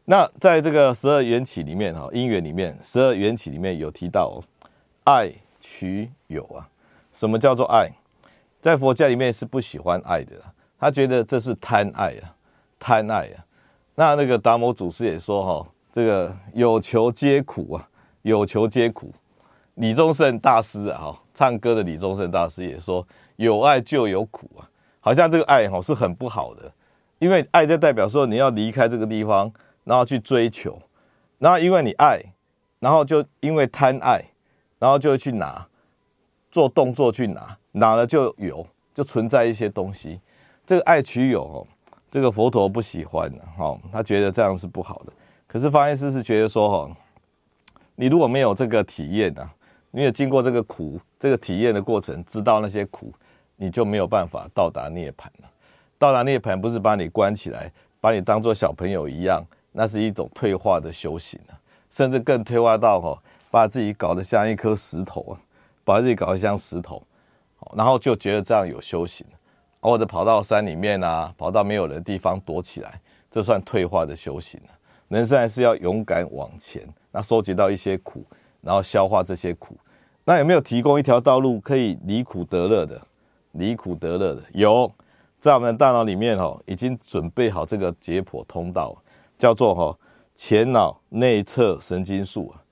[0.07, 4.42] 那在这个十二缘起里面哈，因缘里面，十二缘起里面有提到
[5.04, 5.30] 爱
[5.61, 6.68] 取有啊。
[7.12, 7.88] 什么叫做爱？
[8.61, 10.35] 在佛教里面是不喜欢爱的，
[10.80, 12.35] 他觉得这是贪爱啊，
[12.80, 13.46] 贪爱啊。
[13.94, 17.88] 那那个达摩祖师也说哈，这个有求皆苦啊，
[18.22, 19.12] 有求皆苦。
[19.74, 24.68] 李宗盛大师啊，哈，唱歌的李宗盛大师也说，有爱就有苦啊，
[25.00, 26.72] 好像这个爱哈是很不好的，
[27.18, 29.52] 因为爱就代表说你要离开这个地方。
[29.87, 30.80] 然后去追求，
[31.37, 32.18] 然后因为你爱，
[32.78, 34.18] 然后就因为贪爱，
[34.78, 35.68] 然后就会去拿，
[36.50, 40.18] 做动作去拿，拿了就有，就存在一些东西。
[40.64, 41.66] 这个爱取有哦，
[42.14, 45.12] 这个佛陀不喜欢的哈，他觉得这样是不好的。
[45.48, 46.96] 可是发现师是觉得说哈，
[47.96, 49.53] 你如果没有这个体验啊，
[49.90, 53.12] 你有经过这个苦，这个体验的过程，知道那些苦，
[53.57, 55.50] 你就没有办法到达涅槃了。
[55.98, 59.44] 到达涅槃不是把你关起来，把你当做小朋友一样。
[59.72, 61.59] 那是一种退化的修行啊，
[61.90, 65.35] 甚至更退化到哈，把自己搞得像一颗石头啊，
[65.83, 67.03] 把自己搞得像石头，
[67.74, 69.27] 然后就觉得这样有修行，
[69.90, 74.73] 或者跑到山里面啊，跑到没有人的地方躲起来，这算退化的修行啊。
[75.09, 78.25] 人生还是要勇敢往前，那收集到一些苦，
[78.62, 79.77] 然后消化这些苦。
[80.25, 83.01] 那有没有提供一条道路可以离苦得乐的？
[83.53, 84.90] 离苦得乐的有，
[85.38, 88.97] 在我们的大脑里面哈，已经准备好这个解剖通道。
[89.37, 89.99] 叫做哈
[90.35, 92.62] 前脑内侧神经束啊，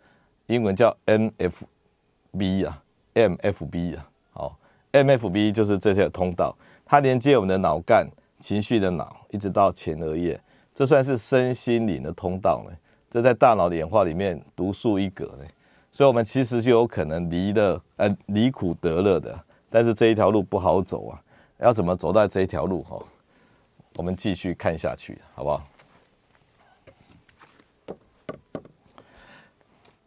[0.47, 2.83] 英文叫 MFB 啊
[3.15, 4.59] ，MFB 啊，好
[4.93, 6.57] ，MFB 就是这些通道，
[6.93, 8.07] 它连接我们的脑干、
[8.39, 10.39] 情绪的脑，一直到前额叶，
[10.75, 12.77] 这算是身心灵的通道呢。
[13.11, 15.47] 这在大脑的演化里面独树一格呢，
[15.91, 21.19] 所以我们其实就有可能离的呃离苦得乐的，但是这一条路不好走啊，
[21.61, 23.03] 要怎么走到这一条路哈？
[23.97, 25.67] 我们继续看下去，好不好？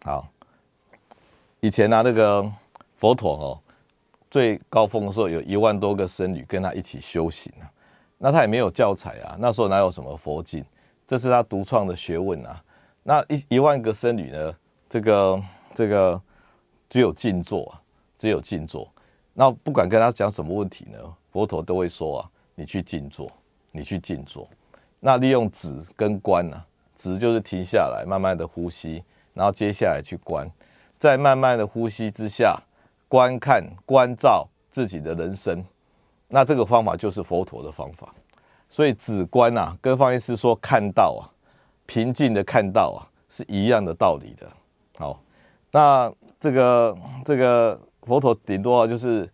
[0.03, 0.27] 好，
[1.61, 2.47] 以前呢、那个
[2.99, 3.64] 佛陀哦，
[4.35, 7.71] 最高峰的时候，有一万多个僧侣跟他一起修行啊。
[8.17, 10.61] 那他也没有教材啊，那时候哪有什么佛经？
[11.07, 12.61] 这是他独创的学问啊。
[13.01, 14.53] 那一一万个僧侣呢，
[14.89, 15.41] 这个
[15.73, 16.21] 这个
[16.89, 17.79] 只有静坐啊，
[18.17, 18.91] 只有静坐。
[19.33, 20.99] 那不管跟他讲什么问题呢，
[21.31, 23.31] 佛陀都会说啊，你去静坐，
[23.71, 24.45] 你去静坐。
[24.99, 26.61] 那利用止跟观、啊，
[26.93, 29.01] 止就是停下来，慢慢的呼吸，
[29.33, 30.45] 然后接下来去观，
[30.99, 32.61] 在慢慢的呼吸之下，
[33.15, 35.63] 观看观照自己的人生。
[36.27, 38.13] 那这个方法就是佛陀的方法。
[38.69, 41.31] 所以止观啊，跟方医师说看到啊。
[41.87, 44.49] 平静的看到啊，是一样的道理的。
[44.97, 45.21] 好，
[45.71, 49.31] 那这个这个佛陀顶多就是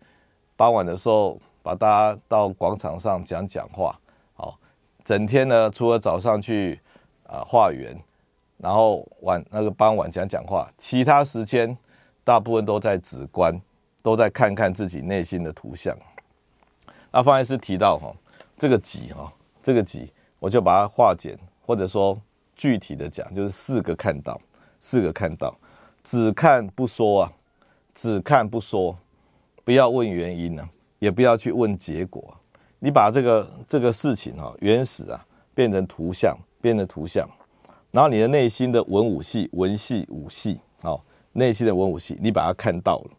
[0.54, 3.98] 傍晚的时候把大家到广场上讲讲话。
[4.34, 4.58] 好，
[5.02, 6.78] 整天呢，除了早上去
[7.26, 7.98] 啊化缘，
[8.58, 11.74] 然后晚那个傍晚讲讲话，其他时间
[12.22, 13.58] 大部分都在止观，
[14.02, 15.96] 都在看看自己内心的图像。
[17.10, 18.14] 那方医师提到哈，
[18.58, 22.20] 这个己哈，这个己，我就把它化简，或者说。
[22.54, 24.38] 具体的讲，就是四个看到，
[24.78, 25.56] 四个看到，
[26.04, 27.32] 只看不说啊，
[27.94, 28.96] 只看不说，
[29.64, 32.22] 不要问原因呢、啊，也不要去问结果。
[32.78, 37.28] 你把这个这个事情哈、原始啊，变成图像，变成图像，
[37.90, 43.10] 然后你的内心的文武戏、文戏、武戏，好，内心的文武戏，你把它看到了，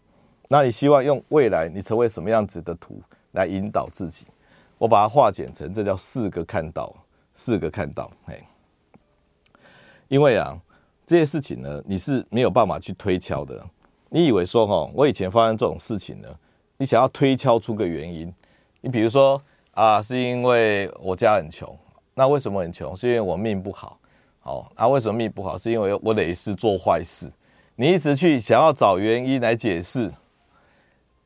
[0.54, 4.28] 那你希望用未来你成为什么样子的图来引导自己？
[4.78, 6.96] 我把它化简成，这叫四个看到，
[7.34, 8.40] 四个看到，哎。
[10.10, 10.56] 因为啊，
[11.08, 13.66] 这些事情呢，你是没有办法去推敲的。
[14.10, 16.30] 你以为说哈，我以前发生这种事情呢，
[16.78, 18.32] 你想要推敲出个原因。
[18.80, 21.76] 你比如说啊，是因为我家很穷，
[22.14, 22.96] 那为什么很穷？
[22.96, 24.00] 是因为我命不好。
[24.40, 25.58] 好，啊，为什么命不好？
[25.58, 27.28] 是因为我累是做坏事。
[27.76, 30.14] 你一直去想要找原因来解释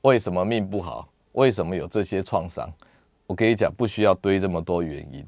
[0.02, 2.72] 为什么命不好，为什么有这些创伤。
[3.26, 5.26] 我跟你讲，不需要堆这么多原因，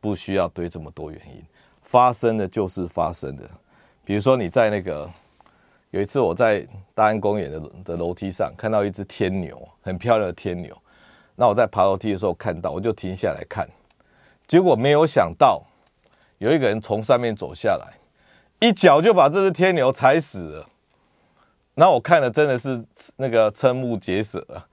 [0.00, 1.42] 不需要堆这么多原因。
[1.82, 3.48] 发生的就是发生的，
[4.04, 5.08] 比如说你在那个
[5.90, 10.76] 有一次我在大安公园的的楼梯上看到一只天牛，很漂亮的天牛。
[11.36, 13.68] 那我在爬楼梯的时候看到，我就停下来看，
[14.46, 15.62] 结果没有想到
[16.38, 17.94] 有一个人从上面走下来，
[18.60, 20.68] 一脚就把这只天牛踩死了。
[21.74, 22.84] 那我看了真的是
[23.16, 24.66] 那个瞠目结舌啊！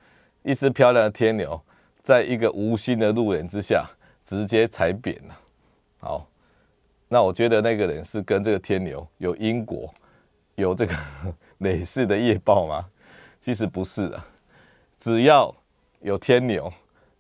[0.44, 1.60] 一只漂亮的天牛，
[2.02, 3.90] 在一个无心的路人之下，
[4.24, 5.40] 直接踩扁了。
[6.00, 6.28] 好。
[7.14, 9.94] 那我觉得那个人是跟这个天牛有因果，
[10.56, 10.96] 有这个
[11.60, 12.86] 累世的业报吗？
[13.42, 14.24] 其实不是的，
[14.98, 15.54] 只要
[16.00, 16.72] 有天牛，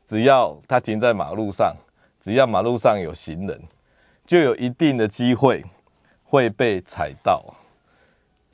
[0.07, 1.75] 只要他停在马路上，
[2.21, 3.61] 只要马路上有行人，
[4.25, 5.61] 就有一定的机会
[6.23, 7.43] 会被踩到。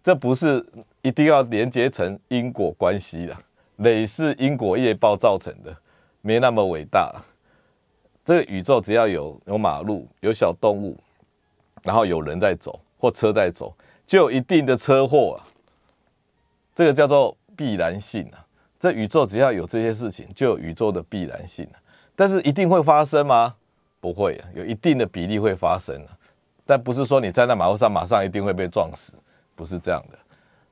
[0.04, 0.66] 这不是
[1.08, 3.38] 一定要连接成因果关系的，
[3.78, 5.74] 累是因果业报造成的，
[6.20, 7.16] 没那么伟大。
[8.26, 10.98] 这个宇宙只要有有马路，有小动物。
[11.84, 13.74] 然后有人在走或车在走，
[14.06, 15.48] 就有一定的车祸啊。
[16.76, 18.46] 这个叫做必然性啊。
[18.78, 21.80] 这宇宙只要有这些事情，就有宇宙的必然性啊。
[22.18, 23.56] 但是一定会发生吗？
[24.02, 26.12] 不会啊，有一定的比例会发生啊。
[26.66, 29.14] 但不是说你站在马路上马上一定会被撞死，
[29.56, 30.20] 不是这样的。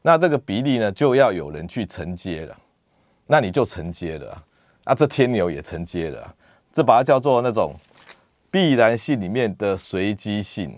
[0.07, 2.55] 那这个比例呢，就要有人去承接了。
[3.25, 4.39] 那你就承接了
[4.83, 4.93] 啊。
[4.93, 6.35] 这天牛也承接了。
[6.71, 7.73] 这把它叫做那种
[8.51, 10.77] 必然性里面的随机性。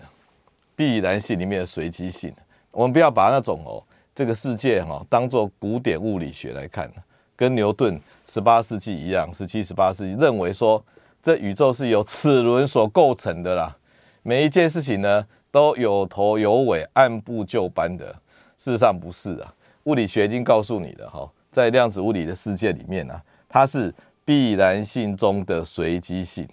[0.74, 2.32] 必然性里面的随机性，
[2.70, 6.90] 我们不要把那种哦，这个世界哈当做古典物理学来看，
[7.36, 10.82] 跟牛顿十八世纪一样，十七、十八世纪认为说
[11.20, 13.76] 这宇宙是由齿轮所构成的啦，
[14.22, 18.14] 每一件事情呢都有头有尾，按部就班的。
[18.58, 23.18] 事实上不是啊，物理学已经告诉你了哈，在量子物理的世界里面呢，
[23.48, 23.94] 它是
[24.24, 26.46] 必然性中的随机性，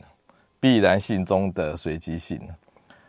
[0.59, 2.39] 必然性中的随机性。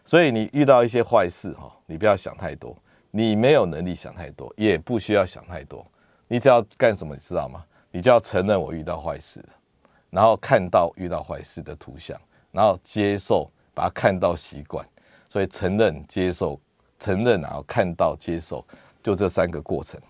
[0.04, 2.76] 所以你遇到一些坏事哈，你不要想太多，
[3.10, 5.86] 你没有能力想太多，也不需要想太多，
[6.26, 7.64] 你只要干什么，你知道吗？
[7.90, 9.44] 你就要承认我遇到坏事，
[10.10, 12.20] 然后看到遇到坏事的图像，
[12.52, 14.86] 然后接受，把它看到习惯。
[15.28, 16.60] 所以承认、接受、
[16.98, 18.64] 承认，然后看到、接受，
[19.06, 20.00] 就这三个过程。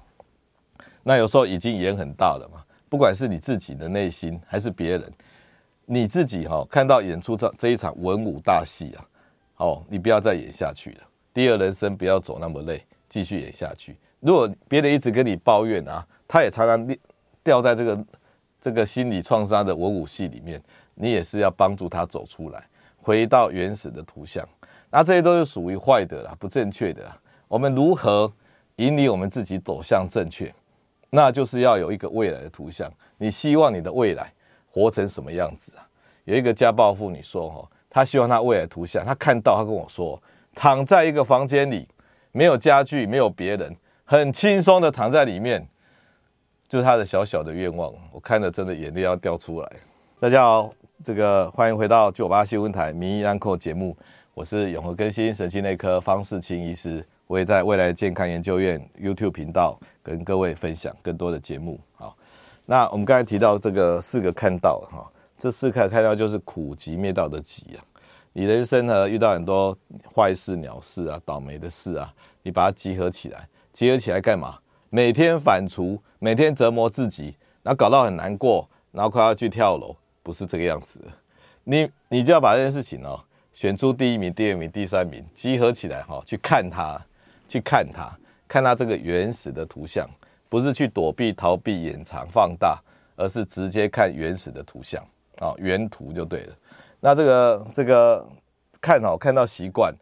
[1.03, 5.13] 那有时候已经演很大了嘛，不管是你自己的内心还是别人，
[5.85, 9.05] 你自己哈看到演出这这一场文武大戏啊。
[9.59, 11.01] 哦，你不要再演下去了。
[11.35, 13.95] 第二人生不要走那么累，继续演下去。
[14.21, 16.97] 如果别人一直跟你抱怨啊，他也常常
[17.45, 18.05] 掉在这个
[18.59, 20.59] 这个心理创伤的文武戏里面，
[20.95, 22.67] 你也是要帮助他走出来，
[22.97, 24.43] 回到原始的图像。
[24.91, 27.21] 那这些都是属于坏的啦，不正确的啦。
[27.47, 28.33] 我们如何
[28.77, 30.53] 引领我们自己走向正确？
[31.11, 32.93] 那就是要有一个未来的图像。
[33.17, 34.31] 你希望你的未来
[34.71, 35.87] 活成什么样子啊？
[36.25, 40.21] 有一个家暴妇女说：“哈，她希望她未来图像，她看到，她跟我说，
[40.55, 41.89] 躺在一个房间里，
[42.33, 43.75] 没有家具，没有别人，
[44.05, 45.67] 很轻松的躺在里面，
[46.69, 47.91] 就是她的小小的愿望。
[48.13, 49.73] 我看了真的眼泪要掉出来。”
[50.21, 50.71] 大家好，
[51.03, 53.97] 这个欢迎回到九八新闻台民意安扣节目，
[54.35, 61.81] 我是永和更新神经内科方世清医师，我也在未来健康研究院 YouTube 频道跟各位分享更多的节目。
[61.95, 62.17] 好，
[62.65, 65.05] 那我们刚才提到这个四个看到哈，
[65.37, 67.85] 这四个看到就是苦集灭道的集啊。
[68.33, 69.77] 你人生呢遇到很多
[70.15, 72.13] 坏事、鸟事啊、倒霉的事啊，
[72.43, 74.59] 你把它集合起来，集合起来干嘛？
[74.91, 79.97] 每天反刍，每天折磨自己，然后搞到很难过，然后快要去跳楼。
[80.23, 81.01] 不是这个样子，
[81.65, 83.23] 你你就要把这件事情哦，
[83.53, 87.01] 选出第一名、第二名、第三名，集合起来哈，去看它，
[87.49, 88.11] 去看它，
[88.49, 90.09] 看它这个原始的图像，
[90.49, 92.81] 不是去躲避、逃避、掩藏、放大，
[93.17, 95.03] 而是直接看原始的图像
[95.39, 96.57] 啊，原图就对了。
[97.01, 98.27] 那这个这个
[98.81, 99.95] 看好看到习惯，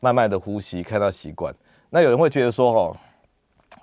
[0.00, 1.54] 慢慢的呼吸，看到习惯。
[1.88, 2.96] 那有人会觉得说哦，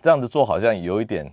[0.01, 1.32] 这样子做好像有一点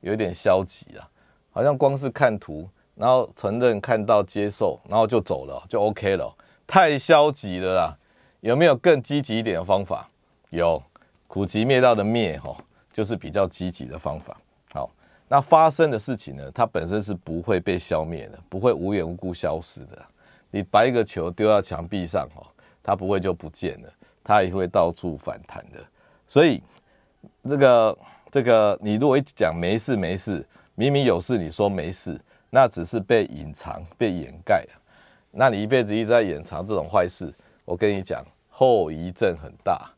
[0.00, 1.08] 有一点消极啊，
[1.50, 2.68] 好像光是看图。
[2.96, 6.32] 然后承认、看到、接受，然后就走了，就 OK 了。
[6.64, 7.98] 太消极了啦！
[8.38, 10.08] 有没有更积极一点的方法？
[10.50, 10.80] 有，
[11.34, 12.56] 苦集灭道的灭哈，
[12.92, 14.40] 就是比较积极的方法。
[14.72, 14.88] 好，
[15.26, 20.00] 那发生的事情呢，它本身是不会被消灭的，不会无缘无故消失的。
[20.52, 22.46] 你把一个球丢到墙壁上哈，
[22.84, 25.80] 它不会就不见了，它也会到处反弹的。
[26.28, 26.62] 所以，
[27.42, 27.98] 这个
[28.30, 32.16] 这个，你如果一讲没事没事，明明有事，你说没事。
[32.48, 34.64] 那只是被隐藏、被掩盖！
[35.32, 39.90] 那你一辈子一直在掩藏这种坏事，我跟你讲，后遗症很大。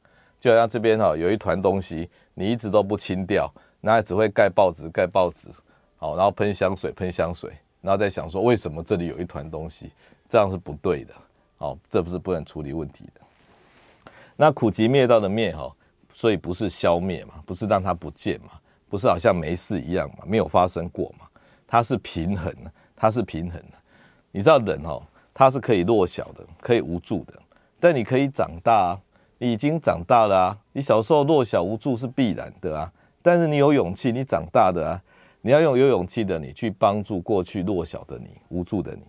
[0.47, 5.49] 就像这边哈有一团东西，你一直都不清掉，那只会盖报纸、盖报纸，
[5.97, 9.91] 好，然后喷香水、喷香水，然后再想说为什么这里有一团东西，
[10.29, 11.13] 这样是不对的。
[11.57, 13.21] 好，这不是不能处理问题的。
[14.37, 15.69] 那苦集灭道的灭哈，
[16.15, 18.53] 所以不是消灭嘛，不是让它不见嘛，
[18.89, 21.27] 不是好像没事一样嘛，没有发生过嘛。
[21.67, 23.77] 它是平衡的，它是平衡的。
[24.31, 25.03] 你知道人哦，
[25.35, 27.35] 他是可以弱小的，可以无助的，
[27.81, 29.01] 但你可以长大啊，
[29.39, 30.59] 你已经长大了啊。
[30.73, 35.03] 你小时候弱小无助是必然的啊，但是你有勇气，你长大的啊，
[35.43, 39.03] 你要用有勇气的你去帮助过去弱小的你、无助的你。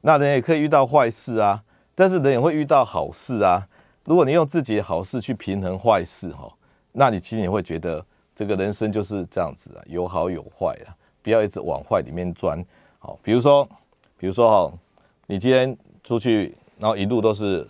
[0.00, 1.62] 那人也可以遇到坏事啊，
[1.94, 3.66] 但是人也会遇到好事啊。
[4.04, 6.52] 如果你用自己的好事去平衡坏事哈，
[6.92, 8.04] 那你其实你会觉得
[8.34, 10.94] 这个人生就是这样子啊，有好有坏啊。
[11.22, 12.64] 不要一直往坏里面钻，
[13.00, 13.68] 好，比如说，
[14.16, 14.78] 比如说哈，
[15.26, 17.68] 你今天出去，然后一路都是，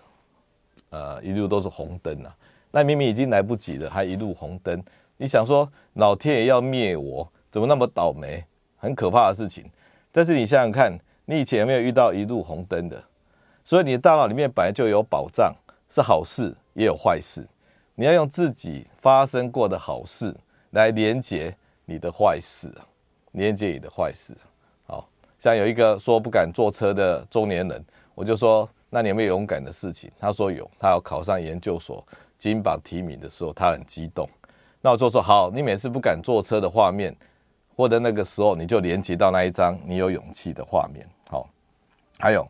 [0.91, 2.35] 呃，一路都是红灯啊，
[2.71, 4.83] 那明明已经来不及了，还一路红灯，
[5.17, 8.45] 你想说老天爷要灭我，怎么那么倒霉？
[8.77, 9.71] 很可怕的事情。
[10.13, 13.03] 但是你想想看，你以前有没有遇到一路红灯的？
[13.65, 15.55] 所以你的大脑里面本来就有保障，
[15.89, 17.47] 是好事也有坏事，
[17.95, 20.35] 你要用自己发生过的好事
[20.71, 22.73] 来连接你的坏事。
[23.33, 24.35] 连接你的坏事，
[24.87, 25.07] 好
[25.39, 27.85] 像有一个说不敢坐车的中年人，
[28.15, 30.11] 我就说，那你有没有勇敢的事情？
[30.19, 32.05] 他说有，他要考上研究所，
[32.39, 34.29] 金榜题名的时候，他很激动。
[34.81, 37.15] 那我就说好，你每次不敢坐车的画面，
[37.75, 41.07] 或者那个时候，你就连接到那一张你有勇气的画面。
[41.29, 41.49] 好，
[42.19, 42.49] 还有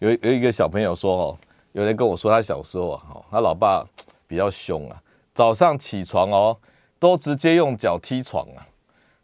[0.00, 1.38] 有有一个小朋友说哦，
[1.72, 3.86] 有人跟我说他小时候啊，他老爸
[4.26, 5.00] 比较凶啊，
[5.32, 6.58] 早上起床哦，
[6.98, 8.66] 都直接用脚踢床啊。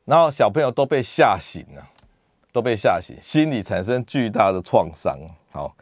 [0.04, 1.82] 然后小朋友都被吓醒了，
[2.52, 5.18] 都被吓醒，心里产生巨大的创伤。
[5.50, 5.74] 好，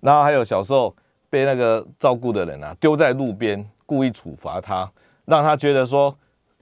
[0.00, 0.94] 然后还有小时候
[1.28, 4.90] 被那个照顾的人啊丢在路边，故意处罚他，
[5.24, 6.16] 让他觉得说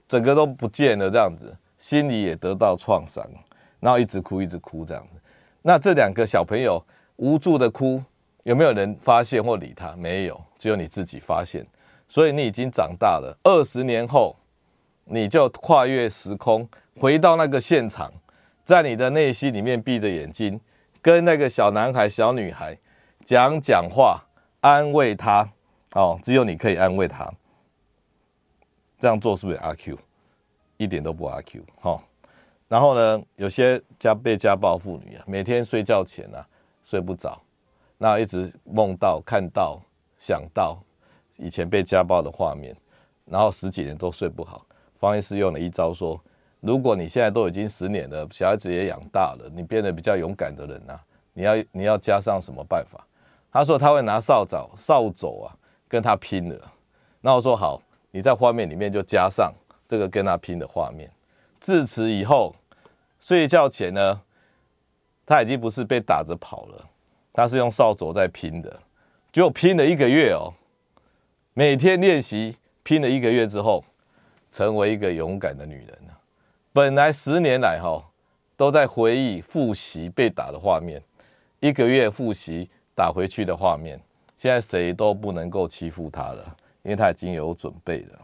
[0.07, 3.25] 整个都不见了这样子，心里也得到创伤，
[3.79, 5.19] 然后一直哭一直哭这样子。
[5.61, 6.83] 那这两个小朋友
[7.17, 8.01] 无助的哭，
[8.43, 9.95] 有没有人发现或理他？
[9.95, 11.65] 没有，只有你自己发现。
[12.07, 14.35] 所以你已经长大了，二十年后
[15.03, 16.67] 你就跨越时空。
[16.99, 18.11] 回到那个现场，
[18.63, 20.59] 在你的内心里面闭着眼睛，
[21.01, 22.77] 跟那个小男孩、小女孩
[23.27, 24.23] 讲讲话，
[24.61, 25.45] 安慰他。
[25.95, 27.29] 哦，只有你可以安慰他。
[28.97, 29.97] 这样做是不是阿 Q？
[30.77, 31.61] 一点都不阿 Q。
[31.81, 32.01] 好，
[32.69, 36.47] 然后呢，有些家被家暴妇女啊，每天睡觉前啊
[36.81, 37.37] 睡不着，
[37.97, 39.81] 那一直梦到、看到、
[40.17, 40.79] 想到
[41.35, 42.73] 以前被家暴的画面，
[43.25, 44.65] 然后十几年都睡不好。
[44.97, 46.17] 方医师用了一招说。
[46.61, 51.03] 如果你现在都已经十年了，小孩子也养大了，你变得比较勇敢的人啊，
[51.33, 53.05] 你要你要加上什么办法？
[53.51, 55.55] 他说他会拿扫帚、扫帚啊
[55.87, 56.73] 跟他拼了。
[57.21, 57.81] 那我说好，
[58.11, 59.53] 你在画面里面就加上
[59.87, 61.09] 这个跟他拼的画面，
[61.59, 62.55] 自此以后，
[63.19, 64.21] 睡觉前呢，
[65.25, 66.85] 他已经不是被打着跑了，
[67.33, 68.79] 他是用扫帚在拼的，
[69.31, 70.53] 就拼了一个月哦，
[71.53, 73.83] 每天练习，拼了一个月之后，
[74.51, 76.17] 成为一个勇敢的女人了。
[76.71, 78.03] 本来十年来哈，
[78.55, 81.01] 都在回忆复习被打的画面，
[81.59, 84.01] 一个月复习打回去的画面，
[84.37, 88.19] 现在谁都不能够欺负他了，因为他已经有准备了。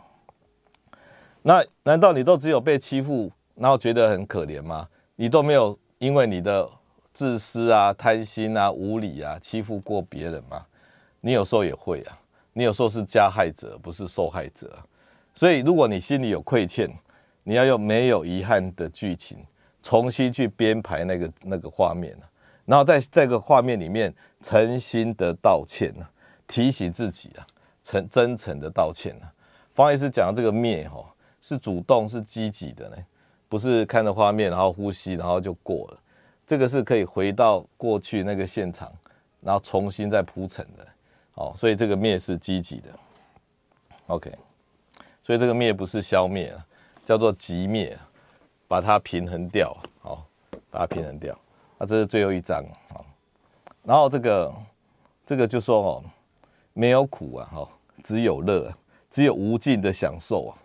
[1.43, 4.89] 那难道你都只有被欺负，然后觉得很可怜吗？
[5.15, 6.67] 你都没有因为你的
[7.13, 10.65] 自私啊、贪心啊、无理啊欺负过别人吗？
[11.21, 12.17] 你有时候也会啊，
[12.53, 14.76] 你有时候是加害者，不是受害者。
[15.36, 16.89] 所以如果你心里有亏欠，
[17.43, 19.38] 你要用没有遗憾的剧情
[19.84, 22.17] 重新去编排那个那个画面，
[22.66, 25.93] 然后在这个画面里面诚心的道歉，
[26.47, 27.47] 提醒自己啊，
[27.84, 29.16] 诚真诚的道歉。
[29.74, 31.07] 方医师讲的这个灭吼。
[31.45, 32.95] 是主动是积极的呢，
[33.49, 35.99] 不是看着画面然后呼吸然后就过了，
[36.47, 38.89] 这个是可以回到过去那个现场，
[39.41, 40.88] 然后重新再铺陈的，
[41.34, 42.89] 哦，所以这个灭是积极的
[44.07, 44.32] ，OK，
[45.22, 46.55] 所以这个灭不是消灭，
[47.03, 47.99] 叫做极灭，
[48.66, 50.26] 把它平衡掉，好，
[50.72, 51.38] 把它平衡掉，
[51.86, 53.05] 这是最后一章，好，
[53.84, 54.53] 然后这个
[55.25, 56.03] 这个就说哦，
[56.73, 57.69] 没有苦啊，哈，
[58.03, 58.71] 只有乐，
[59.09, 60.57] 只有无尽的享受啊。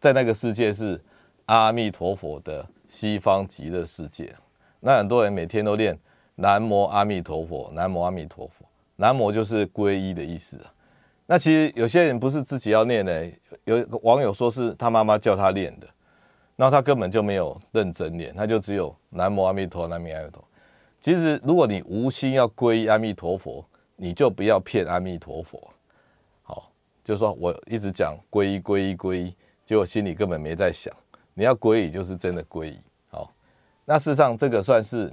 [0.00, 1.00] 在那个世界是
[1.46, 4.34] 阿弥陀佛的西方极乐世界，
[4.80, 5.98] 那很多人每天都念
[6.36, 8.64] 南无阿弥陀佛，南无阿弥陀佛，
[8.96, 10.72] 南无就是皈依的意思啊。
[11.26, 13.30] 那其实有些人不是自己要念的，
[13.64, 15.86] 有网友说是他妈妈叫他念的，
[16.56, 20.44] 那他根本就没有认真念，他就只有南无阿弥陀，南无阿弥陀。
[21.00, 23.64] 其实如果你无心要皈依阿弥陀佛，
[23.96, 25.70] 你就不要骗阿弥陀佛。
[26.42, 26.70] 好，
[27.04, 29.34] 就是说我一直讲皈依，皈依，皈依。
[29.64, 30.94] 结果心里根本没在想，
[31.34, 32.80] 你要皈依就是真的皈依。
[33.10, 33.32] 好，
[33.84, 35.12] 那事实上这个算是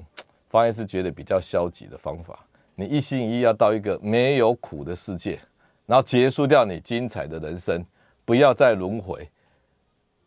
[0.49, 2.39] 方医师觉得比较消极的方法。
[2.73, 5.39] 你一心一意要到一个没有苦的世界，
[5.85, 7.85] 然后结束掉你精彩的人生，
[8.23, 9.29] 不要再轮回。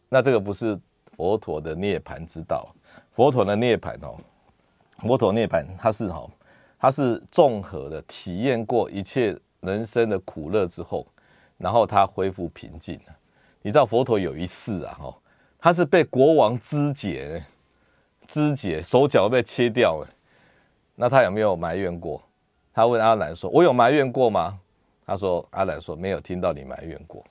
[0.09, 0.79] 那这个不是
[1.17, 2.75] 佛陀的涅槃之道。
[3.13, 4.17] 佛陀的涅槃哦，
[4.99, 6.29] 佛陀涅槃它是哈，
[6.79, 11.07] 它是综合的体验过一切人生的苦乐之后，
[11.57, 12.99] 然后他恢复平静。
[13.63, 15.15] 你知道佛陀有一世啊，哈，
[15.59, 17.45] 他是被国王肢解，
[18.27, 20.09] 肢解手脚被切掉了。
[20.95, 22.23] 那他有没有埋怨过？
[22.73, 24.59] 他问阿难说：“我有埋怨过吗？”
[25.05, 27.25] 他说：“阿难说没有听到你埋怨过。”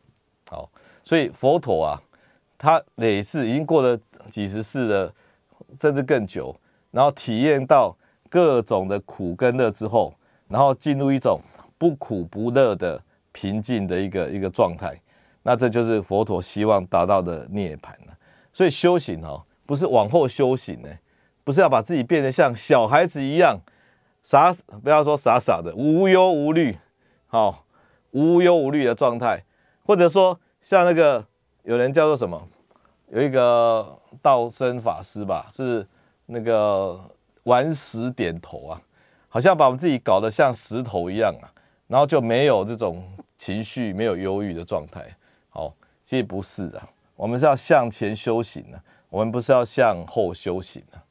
[0.49, 0.69] 好，
[1.03, 2.01] 所以佛陀啊，
[2.57, 3.97] 他累世已经过了
[4.29, 5.13] 几十世了，
[5.79, 6.53] 甚至更久，
[6.97, 7.95] 然后体验到
[8.27, 10.11] 各种的苦跟乐之后，
[10.47, 11.39] 然后进入一种
[11.77, 12.99] 不苦不乐的
[13.31, 14.99] 平静的一个一个状态。
[15.43, 18.17] 那这就是佛陀希望达到的涅槃了。
[18.51, 20.89] 所以修行哦，不是往后修行呢，
[21.43, 23.59] 不是要把自己变得像小孩子一样
[24.23, 26.79] 傻，不要说傻傻的无忧无虑，
[27.27, 27.63] 好
[28.09, 29.43] 无忧无虑的状态，
[29.85, 31.23] 或者说像那个
[31.61, 32.47] 有人叫做什么，
[33.11, 35.87] 有一个道生法师吧，是
[36.27, 36.99] 那个
[37.43, 38.81] 顽石点头啊，
[39.29, 41.47] 好像把我们自己搞得像石头一样啊，
[41.87, 43.01] 然后就没有这种
[43.37, 45.03] 情绪，没有忧郁的状态。
[45.49, 45.73] 好，
[46.03, 46.81] 其实不是的，
[47.15, 51.01] 我们是要向前修行的，我们不是要向后修行的。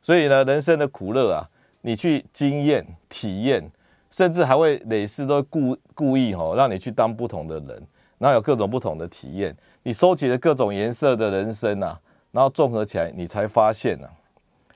[0.00, 1.46] 所以呢，人生的苦乐啊，
[1.82, 3.70] 你去经验、体验，
[4.10, 7.86] 甚至还会累世都故故意哈，让你去当不同的人，
[8.18, 9.54] 然后有各种不同的体验。
[9.82, 12.00] 你收集了各种颜色的人生啊，
[12.30, 14.10] 然后综合起来，你才发现啊，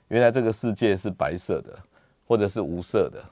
[0.09, 1.77] 原来这个世界是白色的，
[2.27, 3.23] 或者是无色的，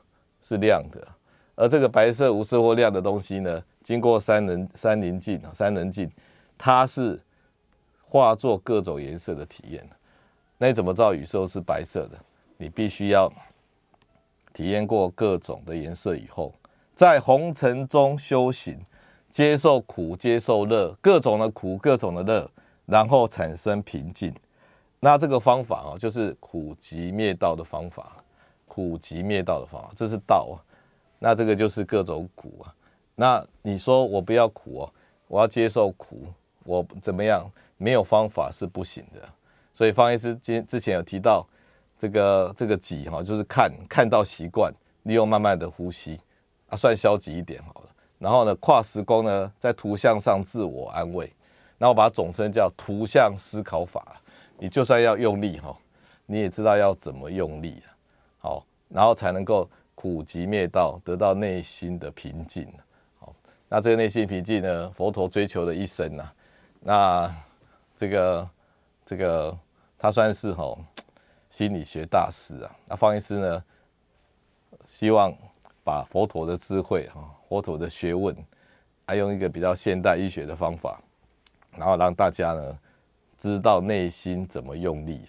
[0.42, 1.06] 是亮的。
[1.54, 6.10] 而这个白色、无色或亮的东西呢，经过三棱三棱镜啊，三棱镜，
[6.58, 7.20] 它是
[8.02, 9.88] 化作各种颜色的体验。
[10.58, 12.18] 那你怎么知道宇宙是白色的？
[12.56, 13.32] 你必须要
[14.52, 16.52] 体验过各种的颜色以后，
[16.94, 18.80] 在红尘中修行，
[19.30, 22.50] 接受苦，接受乐，各种的苦，各种的乐，
[22.86, 24.34] 然后产生平静。
[25.04, 28.24] 那这个方法啊，就是苦集灭道的方法，
[28.66, 30.56] 苦集灭道的方法，这是道啊。
[31.18, 32.74] 那这个就是各种苦啊。
[33.14, 34.92] 那你说我不要苦哦，
[35.28, 36.24] 我要接受苦，
[36.64, 37.46] 我怎么样？
[37.76, 39.20] 没有方法是不行的。
[39.74, 41.46] 所以方医师今之前有提到
[41.98, 46.18] 这个这个己哈，就是看看到习惯，利用慢慢的呼吸
[46.70, 47.88] 啊，算消极一点好了。
[48.18, 51.30] 然后呢，跨时空呢，在图像上自我安慰。
[51.76, 54.18] 那我把它总称叫图像思考法。
[54.58, 55.76] 你就算要用力哈，
[56.26, 57.88] 你也知道要怎么用力啊。
[58.38, 59.68] 好，然后才能够。
[59.96, 62.70] 苦集灭道，得到内心的平静。
[63.18, 63.34] 好，
[63.68, 64.90] 那这个内心平静呢？
[64.90, 66.30] 佛陀追求的一生呐。
[66.80, 67.34] 那
[67.96, 68.50] 这个
[69.06, 69.56] 这个
[69.96, 70.76] 他算是哈
[71.48, 72.76] 心理学大师啊。
[72.86, 73.64] 那方医师呢，
[74.84, 75.32] 希望
[75.82, 78.36] 把佛陀的智慧哈，佛陀的学问，
[79.06, 81.00] 还用一个比较现代医学的方法，
[81.70, 82.78] 然后让大家呢
[83.44, 85.20] 知道内心怎么用力，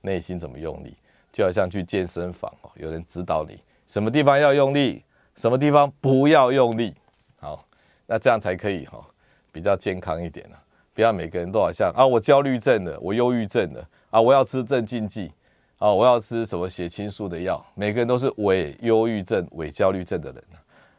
[0.00, 0.96] 内心怎么用力，
[1.32, 5.02] 就好像去健身房哦，有人指导你什么地方要用力，
[5.34, 6.94] 什么地方不要用力，
[7.40, 7.66] 好，
[8.06, 9.04] 那这样才可以哈，
[9.50, 10.62] 比较健康一点啊。
[10.94, 15.32] 不要每个人都好像啊，我焦虑症的，我忧郁症的啊，我要吃镇静剂
[15.78, 17.60] 啊，我要吃什么血清素的药。
[17.74, 20.44] 每个人都是伪忧郁症、伪焦虑症的人，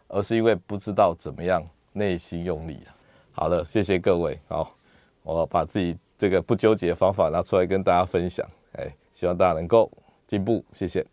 [0.09, 1.63] 而是因为不知道怎么样
[1.93, 2.81] 内心用力。
[3.31, 4.37] 好了，谢谢各位。
[4.49, 4.75] 好，
[5.23, 8.45] 我把自己这个不纠结的方法拿出来跟大家分享。
[8.73, 9.89] 哎，希望大家能够
[10.27, 10.63] 进步。
[10.73, 11.07] 谢谢。